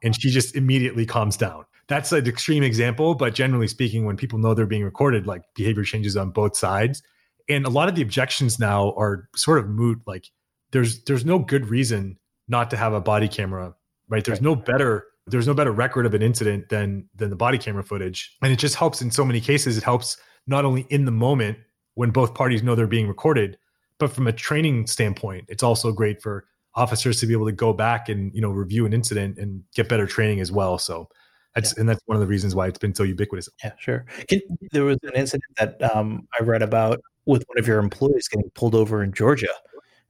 And 0.04 0.20
she 0.20 0.30
just 0.30 0.56
immediately 0.56 1.06
calms 1.06 1.38
down. 1.38 1.66
That's 1.88 2.12
an 2.12 2.28
extreme 2.28 2.64
example, 2.64 3.16
but 3.16 3.34
generally 3.34 3.68
speaking, 3.68 4.06
when 4.06 4.18
people 4.18 4.40
know 4.40 4.54
they're 4.54 4.66
being 4.66 4.84
recorded, 4.84 5.28
like 5.28 5.44
behavior 5.56 5.84
changes 5.84 6.16
on 6.16 6.32
both 6.32 6.56
sides. 6.56 7.02
And 7.50 7.66
a 7.66 7.70
lot 7.70 7.90
of 7.90 7.96
the 7.96 8.02
objections 8.02 8.58
now 8.58 8.94
are 8.98 9.28
sort 9.36 9.60
of 9.60 9.68
moot. 9.68 10.02
Like 10.06 10.30
there's 10.72 11.04
there's 11.04 11.26
no 11.26 11.40
good 11.40 11.70
reason 11.70 12.18
not 12.48 12.70
to 12.72 12.78
have 12.78 12.94
a 12.94 13.02
body 13.02 13.28
camera, 13.28 13.74
right? 14.08 14.24
There's 14.24 14.38
right. 14.38 14.44
no 14.44 14.56
better 14.56 15.06
there's 15.28 15.48
no 15.48 15.54
better 15.54 15.72
record 15.72 16.06
of 16.06 16.14
an 16.14 16.22
incident 16.22 16.70
than 16.70 17.08
than 17.16 17.30
the 17.30 17.36
body 17.36 17.58
camera 17.58 17.84
footage. 17.84 18.36
And 18.42 18.52
it 18.52 18.60
just 18.60 18.76
helps 18.76 19.02
in 19.02 19.12
so 19.12 19.26
many 19.26 19.42
cases. 19.42 19.78
It 19.78 19.84
helps 19.84 20.18
not 20.48 20.66
only 20.66 20.86
in 20.90 21.06
the 21.06 21.12
moment 21.12 21.58
when 21.96 22.12
both 22.12 22.34
parties 22.34 22.64
know 22.64 22.76
they're 22.76 22.88
being 22.88 23.08
recorded, 23.08 23.58
but 24.00 24.12
from 24.12 24.28
a 24.28 24.34
training 24.34 24.88
standpoint, 24.88 25.46
it's 25.48 25.64
also 25.64 25.92
great 25.92 26.22
for 26.22 26.46
officers 26.76 27.20
to 27.20 27.28
be 27.28 27.34
able 27.34 27.46
to 27.46 27.52
go 27.52 27.74
back 27.74 28.10
and 28.10 28.34
you 28.34 28.42
know 28.42 28.50
review 28.50 28.86
an 28.86 28.94
incident 28.94 29.38
and 29.38 29.64
get 29.76 29.90
better 29.90 30.08
training 30.08 30.40
as 30.40 30.52
well. 30.52 30.78
So 30.78 31.08
that's 31.56 31.74
yeah. 31.74 31.82
and 31.82 31.90
that's 31.90 32.02
one 32.06 32.16
of 32.16 32.22
the 32.22 32.28
reasons 32.28 32.56
why 32.56 32.68
it's 32.68 32.80
been 32.80 32.96
so 32.96 33.04
ubiquitous. 33.04 33.50
Yeah, 33.64 33.74
sure. 33.78 34.06
Can, 34.28 34.42
there 34.72 34.86
was 34.86 34.98
an 35.04 35.14
incident 35.16 35.52
that 35.58 35.96
um, 35.96 36.28
I 36.40 36.44
read 36.44 36.62
about 36.62 37.00
with 37.26 37.44
one 37.48 37.58
of 37.58 37.68
your 37.68 37.80
employees 37.80 38.28
getting 38.28 38.50
pulled 38.56 38.76
over 38.76 39.04
in 39.04 39.14
Georgia, 39.14 39.54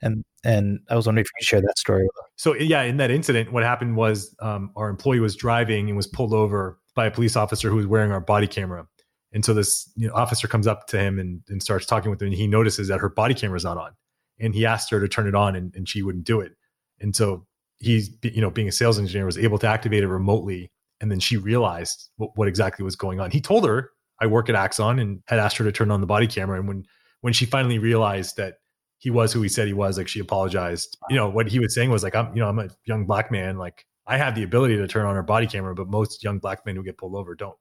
and 0.01 0.23
and 0.43 0.79
I 0.89 0.95
was 0.95 1.05
wondering 1.05 1.23
if 1.23 1.27
you 1.27 1.39
could 1.39 1.47
share 1.47 1.61
that 1.61 1.77
story. 1.77 2.07
So 2.35 2.55
yeah, 2.55 2.83
in 2.83 2.97
that 2.97 3.11
incident, 3.11 3.51
what 3.51 3.63
happened 3.63 3.95
was 3.97 4.35
um, 4.41 4.71
our 4.75 4.89
employee 4.89 5.19
was 5.19 5.35
driving 5.35 5.87
and 5.87 5.97
was 5.97 6.07
pulled 6.07 6.33
over 6.33 6.79
by 6.95 7.07
a 7.07 7.11
police 7.11 7.35
officer 7.35 7.69
who 7.69 7.75
was 7.75 7.87
wearing 7.87 8.11
our 8.11 8.21
body 8.21 8.47
camera. 8.47 8.87
And 9.33 9.43
so 9.43 9.53
this 9.53 9.91
you 9.95 10.07
know, 10.07 10.13
officer 10.13 10.47
comes 10.47 10.67
up 10.67 10.85
to 10.87 10.99
him 10.99 11.17
and, 11.17 11.41
and 11.49 11.61
starts 11.61 11.87
talking 11.87 12.11
with 12.11 12.21
him, 12.21 12.27
and 12.27 12.35
he 12.35 12.47
notices 12.47 12.87
that 12.87 12.99
her 12.99 13.09
body 13.09 13.33
camera 13.33 13.57
is 13.57 13.63
not 13.63 13.77
on 13.77 13.91
and 14.39 14.53
he 14.53 14.65
asked 14.65 14.89
her 14.91 14.99
to 14.99 15.07
turn 15.07 15.27
it 15.27 15.35
on 15.35 15.55
and, 15.55 15.73
and 15.75 15.87
she 15.87 16.01
wouldn't 16.01 16.25
do 16.25 16.41
it. 16.41 16.53
And 16.99 17.15
so 17.15 17.45
he's 17.77 18.09
you 18.23 18.41
know 18.41 18.49
being 18.49 18.67
a 18.67 18.71
sales 18.71 18.97
engineer 18.97 19.25
was 19.25 19.37
able 19.37 19.57
to 19.59 19.67
activate 19.67 20.03
it 20.03 20.07
remotely. 20.07 20.71
And 21.01 21.11
then 21.11 21.19
she 21.19 21.37
realized 21.37 22.09
what, 22.17 22.31
what 22.35 22.47
exactly 22.47 22.83
was 22.83 22.95
going 22.95 23.19
on. 23.19 23.31
He 23.31 23.41
told 23.41 23.65
her 23.65 23.91
i 24.19 24.27
work 24.27 24.47
at 24.47 24.55
axon 24.55 24.99
and 24.99 25.21
had 25.27 25.39
asked 25.39 25.57
her 25.57 25.65
to 25.65 25.71
turn 25.71 25.91
on 25.91 26.01
the 26.01 26.07
body 26.07 26.27
camera. 26.27 26.57
And 26.59 26.67
when 26.67 26.85
when 27.21 27.33
she 27.33 27.45
finally 27.45 27.79
realized 27.79 28.37
that 28.37 28.55
he 28.99 29.09
was 29.09 29.33
who 29.33 29.41
he 29.41 29.49
said 29.49 29.67
he 29.67 29.73
was 29.73 29.97
like 29.97 30.07
she 30.07 30.19
apologized. 30.19 30.97
You 31.09 31.17
know 31.17 31.29
what 31.29 31.47
he 31.47 31.59
was 31.59 31.73
saying 31.73 31.89
was 31.89 32.03
like 32.03 32.15
i'm 32.15 32.33
you 32.35 32.41
know 32.41 32.47
i'm 32.47 32.59
a 32.59 32.69
young 32.85 33.05
black 33.05 33.31
man. 33.31 33.57
Like 33.57 33.85
i 34.07 34.17
have 34.17 34.35
the 34.35 34.43
ability 34.43 34.77
to 34.77 34.87
turn 34.87 35.05
on 35.05 35.15
her 35.15 35.23
body 35.23 35.47
camera 35.47 35.75
but 35.75 35.87
most 35.87 36.23
young 36.23 36.39
black 36.39 36.65
men 36.65 36.75
who 36.75 36.83
get 36.83 36.97
pulled 36.97 37.15
over 37.15 37.35
don't 37.35 37.57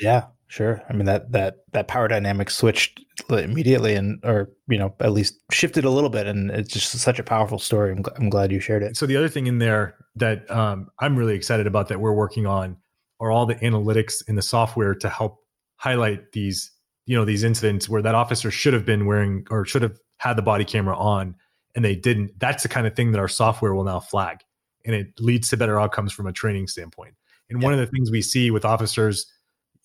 yeah, 0.00 0.26
sure. 0.48 0.82
I 0.88 0.92
mean 0.92 1.06
that 1.06 1.32
that 1.32 1.56
that 1.72 1.88
power 1.88 2.08
dynamic 2.08 2.50
switched 2.50 3.00
immediately, 3.28 3.94
and 3.94 4.24
or 4.24 4.50
you 4.68 4.78
know 4.78 4.94
at 5.00 5.12
least 5.12 5.38
shifted 5.50 5.84
a 5.84 5.90
little 5.90 6.10
bit, 6.10 6.26
and 6.26 6.50
it's 6.50 6.72
just 6.72 6.92
such 6.92 7.18
a 7.18 7.24
powerful 7.24 7.58
story. 7.58 7.92
I'm, 7.92 8.04
I'm 8.16 8.30
glad 8.30 8.52
you 8.52 8.60
shared 8.60 8.82
it. 8.82 8.96
So 8.96 9.06
the 9.06 9.16
other 9.16 9.28
thing 9.28 9.46
in 9.46 9.58
there 9.58 9.96
that 10.16 10.50
um, 10.50 10.88
I'm 11.00 11.16
really 11.16 11.34
excited 11.34 11.66
about 11.66 11.88
that 11.88 12.00
we're 12.00 12.12
working 12.12 12.46
on 12.46 12.76
are 13.20 13.30
all 13.30 13.46
the 13.46 13.56
analytics 13.56 14.26
in 14.28 14.34
the 14.34 14.42
software 14.42 14.94
to 14.94 15.08
help 15.08 15.38
highlight 15.76 16.32
these 16.32 16.70
you 17.06 17.16
know 17.16 17.24
these 17.24 17.44
incidents 17.44 17.88
where 17.88 18.02
that 18.02 18.14
officer 18.14 18.50
should 18.50 18.74
have 18.74 18.84
been 18.84 19.06
wearing 19.06 19.46
or 19.50 19.64
should 19.64 19.82
have 19.82 19.98
had 20.18 20.36
the 20.36 20.42
body 20.42 20.64
camera 20.64 20.96
on 20.96 21.34
and 21.74 21.84
they 21.84 21.96
didn't. 21.96 22.38
That's 22.38 22.62
the 22.62 22.68
kind 22.68 22.86
of 22.86 22.94
thing 22.94 23.12
that 23.12 23.18
our 23.18 23.28
software 23.28 23.74
will 23.74 23.84
now 23.84 24.00
flag, 24.00 24.38
and 24.84 24.94
it 24.94 25.08
leads 25.18 25.48
to 25.50 25.56
better 25.56 25.80
outcomes 25.80 26.12
from 26.12 26.26
a 26.26 26.32
training 26.32 26.68
standpoint. 26.68 27.14
And 27.50 27.60
yeah. 27.60 27.66
one 27.66 27.74
of 27.74 27.80
the 27.80 27.86
things 27.86 28.10
we 28.10 28.22
see 28.22 28.50
with 28.50 28.64
officers 28.64 29.26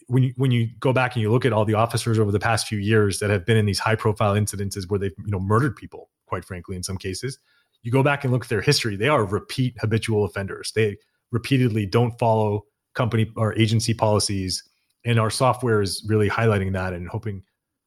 when 0.09 0.23
you 0.23 0.33
when 0.37 0.51
you 0.51 0.67
go 0.79 0.91
back 0.91 1.15
and 1.15 1.21
you 1.21 1.31
look 1.31 1.45
at 1.45 1.53
all 1.53 1.65
the 1.65 1.75
officers 1.75 2.17
over 2.17 2.31
the 2.31 2.39
past 2.39 2.67
few 2.67 2.79
years 2.79 3.19
that 3.19 3.29
have 3.29 3.45
been 3.45 3.57
in 3.57 3.65
these 3.65 3.79
high 3.79 3.95
profile 3.95 4.33
incidences 4.33 4.89
where 4.89 4.99
they've 4.99 5.13
you 5.23 5.31
know 5.31 5.39
murdered 5.39 5.75
people, 5.75 6.09
quite 6.25 6.43
frankly, 6.43 6.75
in 6.75 6.83
some 6.83 6.97
cases, 6.97 7.37
you 7.83 7.91
go 7.91 8.01
back 8.01 8.23
and 8.23 8.33
look 8.33 8.43
at 8.43 8.49
their 8.49 8.61
history. 8.61 8.95
They 8.95 9.07
are 9.07 9.23
repeat 9.23 9.75
habitual 9.79 10.25
offenders. 10.25 10.71
They 10.73 10.97
repeatedly 11.31 11.85
don't 11.85 12.17
follow 12.17 12.65
company 12.95 13.31
or 13.35 13.57
agency 13.57 13.93
policies, 13.93 14.63
and 15.05 15.19
our 15.19 15.29
software 15.29 15.81
is 15.81 16.03
really 16.07 16.29
highlighting 16.29 16.73
that 16.73 16.93
and 16.93 17.07
hoping, 17.07 17.43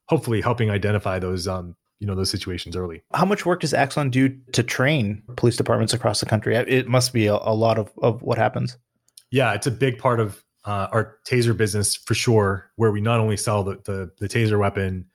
hopefully, 0.09 0.41
helping 0.41 0.71
identify 0.71 1.19
those 1.19 1.49
um, 1.49 1.75
you 1.99 2.07
know 2.07 2.15
those 2.15 2.31
situations 2.31 2.77
early. 2.77 3.03
How 3.13 3.25
much 3.25 3.45
work 3.45 3.61
does 3.61 3.75
Axon 3.75 4.11
do 4.11 4.29
to 4.53 4.63
train 4.63 5.23
police 5.37 5.57
departments 5.57 5.93
across 5.93 6.21
the 6.21 6.27
country? 6.27 6.55
It 6.55 6.87
must 6.89 7.13
be 7.13 7.27
a, 7.27 7.35
a 7.35 7.55
lot 7.55 7.79
of, 7.79 7.91
of 8.01 8.23
what 8.23 8.39
happens. 8.39 8.77
Yeah, 9.33 9.55
it's 9.55 9.67
a 9.67 9.71
big 9.71 9.99
part 9.99 10.21
of 10.21 10.45
uh, 10.64 10.88
our 10.92 11.16
taser 11.27 11.57
business 11.57 11.96
for 11.96 12.14
sure, 12.14 12.70
where 12.77 12.92
we 12.92 13.01
not 13.01 13.20
only 13.20 13.37
sell 13.37 13.64
the, 13.64 13.81
the, 13.85 14.11
the 14.18 14.29
taser 14.29 14.59
weapon, 14.59 15.07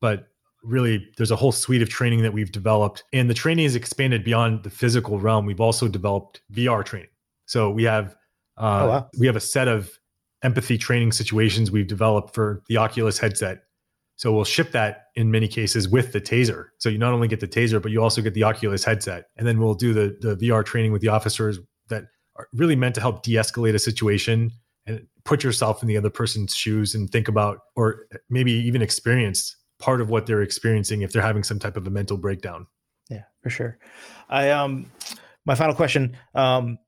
but 0.00 0.28
really 0.62 1.06
there's 1.16 1.30
a 1.30 1.36
whole 1.36 1.52
suite 1.52 1.82
of 1.82 1.88
training 1.88 2.22
that 2.22 2.32
we've 2.32 2.52
developed, 2.52 3.04
and 3.12 3.28
the 3.28 3.34
training 3.34 3.64
has 3.64 3.76
expanded 3.76 4.24
beyond 4.24 4.62
the 4.62 4.70
physical 4.70 5.20
realm. 5.20 5.46
We've 5.46 5.60
also 5.60 5.88
developed 5.88 6.40
VR 6.52 6.84
training. 6.84 7.10
So 7.46 7.70
we 7.70 7.84
have 7.84 8.16
uh, 8.56 8.80
oh, 8.82 8.88
wow. 8.88 9.10
we 9.18 9.26
have 9.26 9.36
a 9.36 9.40
set 9.40 9.68
of 9.68 9.98
empathy 10.42 10.78
training 10.78 11.12
situations 11.12 11.70
we've 11.70 11.86
developed 11.86 12.34
for 12.34 12.62
the 12.68 12.76
Oculus 12.76 13.18
headset. 13.18 13.62
So 14.16 14.32
we'll 14.32 14.44
ship 14.44 14.70
that 14.72 15.06
in 15.16 15.30
many 15.30 15.48
cases 15.48 15.88
with 15.88 16.12
the 16.12 16.20
taser. 16.20 16.66
So 16.78 16.88
you 16.88 16.98
not 16.98 17.12
only 17.12 17.26
get 17.26 17.40
the 17.40 17.48
taser, 17.48 17.82
but 17.82 17.90
you 17.90 18.02
also 18.02 18.22
get 18.22 18.34
the 18.34 18.44
Oculus 18.44 18.84
headset, 18.84 19.26
and 19.36 19.46
then 19.46 19.58
we'll 19.60 19.74
do 19.74 19.92
the 19.92 20.16
the 20.20 20.36
VR 20.36 20.64
training 20.64 20.92
with 20.92 21.02
the 21.02 21.08
officers 21.08 21.58
that 21.88 22.04
are 22.36 22.48
really 22.54 22.76
meant 22.76 22.94
to 22.94 23.00
help 23.00 23.22
de-escalate 23.22 23.74
a 23.74 23.78
situation 23.78 24.50
and 24.86 25.06
put 25.24 25.42
yourself 25.42 25.82
in 25.82 25.88
the 25.88 25.96
other 25.96 26.10
person's 26.10 26.54
shoes 26.54 26.94
and 26.94 27.10
think 27.10 27.28
about 27.28 27.58
or 27.76 28.06
maybe 28.28 28.52
even 28.52 28.82
experience 28.82 29.56
part 29.78 30.00
of 30.00 30.10
what 30.10 30.26
they're 30.26 30.42
experiencing 30.42 31.02
if 31.02 31.12
they're 31.12 31.22
having 31.22 31.42
some 31.42 31.58
type 31.58 31.76
of 31.76 31.86
a 31.86 31.90
mental 31.90 32.16
breakdown. 32.16 32.66
Yeah 33.10 33.22
for 33.42 33.50
sure. 33.50 33.78
I 34.28 34.50
um 34.50 34.90
my 35.44 35.54
final 35.54 35.74
question 35.74 36.16
um 36.34 36.78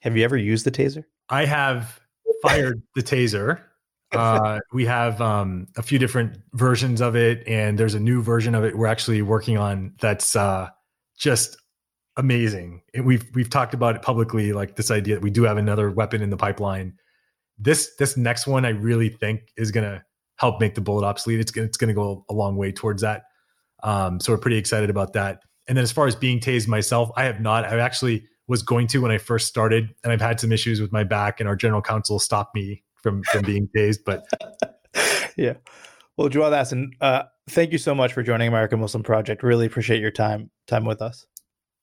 have 0.00 0.16
you 0.16 0.24
ever 0.24 0.36
used 0.36 0.64
the 0.64 0.70
taser? 0.70 1.04
I 1.28 1.44
have 1.44 2.00
fired 2.42 2.82
the 2.94 3.02
taser. 3.02 3.60
Uh, 4.12 4.60
we 4.72 4.86
have 4.86 5.20
um, 5.20 5.66
a 5.76 5.82
few 5.82 5.98
different 5.98 6.38
versions 6.54 7.00
of 7.00 7.16
it, 7.16 7.42
and 7.46 7.76
there's 7.76 7.94
a 7.94 8.00
new 8.00 8.22
version 8.22 8.54
of 8.54 8.64
it 8.64 8.78
we're 8.78 8.86
actually 8.86 9.20
working 9.20 9.58
on 9.58 9.92
that's 10.00 10.36
uh, 10.36 10.68
just 11.18 11.56
amazing. 12.16 12.82
And 12.94 13.04
we've 13.04 13.28
we've 13.34 13.50
talked 13.50 13.74
about 13.74 13.96
it 13.96 14.02
publicly, 14.02 14.52
like 14.52 14.76
this 14.76 14.92
idea 14.92 15.16
that 15.16 15.22
we 15.22 15.30
do 15.30 15.42
have 15.42 15.56
another 15.56 15.90
weapon 15.90 16.22
in 16.22 16.30
the 16.30 16.36
pipeline 16.36 16.94
this 17.58 17.94
this 17.98 18.16
next 18.16 18.46
one 18.46 18.64
I 18.64 18.70
really 18.70 19.08
think 19.08 19.52
is 19.56 19.70
gonna 19.70 20.04
help 20.36 20.60
make 20.60 20.74
the 20.74 20.80
bullet 20.80 21.04
obsolete. 21.06 21.40
It's 21.40 21.50
gonna 21.50 21.66
it's 21.66 21.76
gonna 21.76 21.94
go 21.94 22.24
a 22.28 22.34
long 22.34 22.56
way 22.56 22.72
towards 22.72 23.02
that. 23.02 23.24
Um, 23.82 24.20
so 24.20 24.32
we're 24.32 24.38
pretty 24.38 24.58
excited 24.58 24.90
about 24.90 25.12
that. 25.14 25.42
And 25.68 25.76
then 25.76 25.82
as 25.82 25.92
far 25.92 26.06
as 26.06 26.14
being 26.14 26.40
tased 26.40 26.68
myself, 26.68 27.10
I 27.16 27.24
have 27.24 27.40
not. 27.40 27.64
I 27.64 27.78
actually 27.78 28.24
was 28.46 28.62
going 28.62 28.86
to 28.88 28.98
when 28.98 29.10
I 29.10 29.18
first 29.18 29.48
started, 29.48 29.88
and 30.04 30.12
I've 30.12 30.20
had 30.20 30.38
some 30.38 30.52
issues 30.52 30.80
with 30.80 30.92
my 30.92 31.04
back, 31.04 31.40
and 31.40 31.48
our 31.48 31.56
general 31.56 31.82
counsel 31.82 32.18
stopped 32.18 32.54
me 32.54 32.82
from 32.94 33.22
from 33.24 33.42
being 33.42 33.68
tased. 33.76 34.00
But 34.04 34.24
yeah, 35.36 35.54
well, 36.16 36.28
Jawad 36.28 36.52
Ahsan, 36.52 36.90
uh, 37.00 37.24
thank 37.48 37.72
you 37.72 37.78
so 37.78 37.94
much 37.94 38.12
for 38.12 38.22
joining 38.22 38.48
American 38.48 38.80
Muslim 38.80 39.02
Project. 39.02 39.42
Really 39.42 39.66
appreciate 39.66 40.00
your 40.00 40.10
time 40.10 40.50
time 40.66 40.84
with 40.84 41.02
us. 41.02 41.26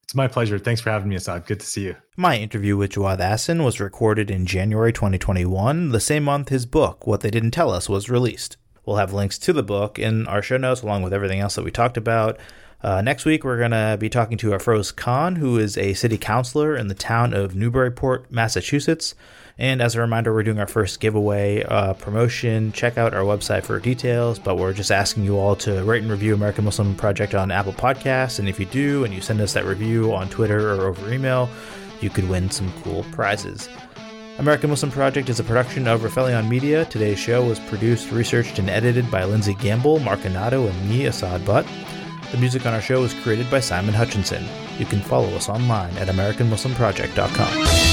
It's 0.04 0.16
my 0.16 0.28
pleasure. 0.28 0.60
Thanks 0.60 0.82
for 0.82 0.92
having 0.92 1.10
me, 1.10 1.16
Asad. 1.16 1.46
Good 1.46 1.60
to 1.62 1.66
see 1.66 1.86
you. 1.86 1.96
My 2.18 2.38
interview 2.38 2.78
with 2.78 2.92
Jawad 2.92 3.20
Ahsan 3.20 3.64
was 3.64 3.80
recorded 3.80 4.30
in 4.30 4.46
January 4.46 4.94
2021, 4.94 5.90
the 5.90 6.00
same 6.00 6.24
month 6.24 6.50
his 6.50 6.66
book, 6.66 7.08
What 7.08 7.22
They 7.22 7.32
Didn't 7.32 7.52
Tell 7.52 7.72
Us, 7.72 7.90
was 7.90 8.10
released. 8.10 8.58
We'll 8.86 8.98
have 8.98 9.14
links 9.14 9.38
to 9.40 9.54
the 9.54 9.64
book 9.64 9.98
in 9.98 10.28
our 10.28 10.42
show 10.42 10.58
notes 10.58 10.82
along 10.82 11.04
with 11.04 11.14
everything 11.14 11.40
else 11.40 11.56
that 11.56 11.64
we 11.64 11.72
talked 11.72 11.98
about. 11.98 12.38
Uh, 12.82 13.02
next 13.02 13.24
week, 13.24 13.46
we're 13.46 13.58
going 13.58 13.72
to 13.72 13.96
be 13.98 14.10
talking 14.10 14.38
to 14.38 14.50
Afroz 14.50 14.94
Khan, 14.94 15.38
who 15.38 15.58
is 15.58 15.78
a 15.78 15.94
city 15.94 16.18
councilor 16.18 16.76
in 16.76 16.90
the 16.90 16.94
town 16.94 17.34
of 17.34 17.56
Newburyport, 17.56 18.30
Massachusetts. 18.30 19.16
And 19.58 19.82
as 19.82 19.96
a 19.96 20.02
reminder, 20.02 20.34
we're 20.34 20.44
doing 20.44 20.60
our 20.60 20.68
first 20.68 21.00
giveaway 21.00 21.64
uh, 21.64 21.94
promotion. 21.94 22.72
Check 22.72 22.98
out 22.98 23.14
our 23.14 23.22
website 23.22 23.64
for 23.64 23.80
details, 23.80 24.40
but 24.40 24.58
we're 24.58 24.74
just 24.74 24.92
asking 24.92 25.26
you 25.26 25.38
all 25.38 25.56
to 25.58 25.84
rate 25.84 26.02
and 26.02 26.12
review 26.12 26.34
American 26.34 26.66
Muslim 26.66 26.96
Project 26.96 27.36
on 27.36 27.52
Apple 27.52 27.74
Podcasts. 27.74 28.40
And 28.40 28.50
if 28.50 28.60
you 28.60 28.66
do, 28.66 29.06
and 29.06 29.14
you 29.14 29.22
send 29.22 29.42
us 29.42 29.54
that 29.54 29.66
review 29.66 30.14
on 30.14 30.28
Twitter 30.30 30.72
or 30.72 30.88
over 30.88 31.14
email, 31.14 31.50
you 32.02 32.10
could 32.10 32.28
win 32.28 32.50
some 32.50 32.74
cool 32.82 33.04
prizes. 33.12 33.70
American 34.40 34.72
Muslim 34.72 34.92
Project 34.92 35.30
is 35.30 35.40
a 35.40 35.44
production 35.44 35.88
of 35.88 36.02
Rifelion 36.02 36.50
Media. 36.50 36.86
Today's 36.86 37.20
show 37.20 37.46
was 37.46 37.60
produced, 37.60 38.12
researched, 38.12 38.58
and 38.58 38.68
edited 38.70 39.12
by 39.12 39.24
Lindsay 39.24 39.54
Gamble, 39.54 40.00
Mark 40.00 40.22
Anato, 40.22 40.68
and 40.68 40.90
me, 40.90 41.06
Asad 41.06 41.46
Butt. 41.46 41.68
The 42.32 42.38
music 42.38 42.66
on 42.66 42.74
our 42.74 42.82
show 42.82 43.02
was 43.02 43.14
created 43.14 43.52
by 43.52 43.60
Simon 43.60 43.94
Hutchinson. 43.94 44.44
You 44.80 44.88
can 44.88 45.02
follow 45.02 45.30
us 45.36 45.50
online 45.50 45.96
at 45.98 46.08
AmericanMuslimProject.com. 46.08 47.93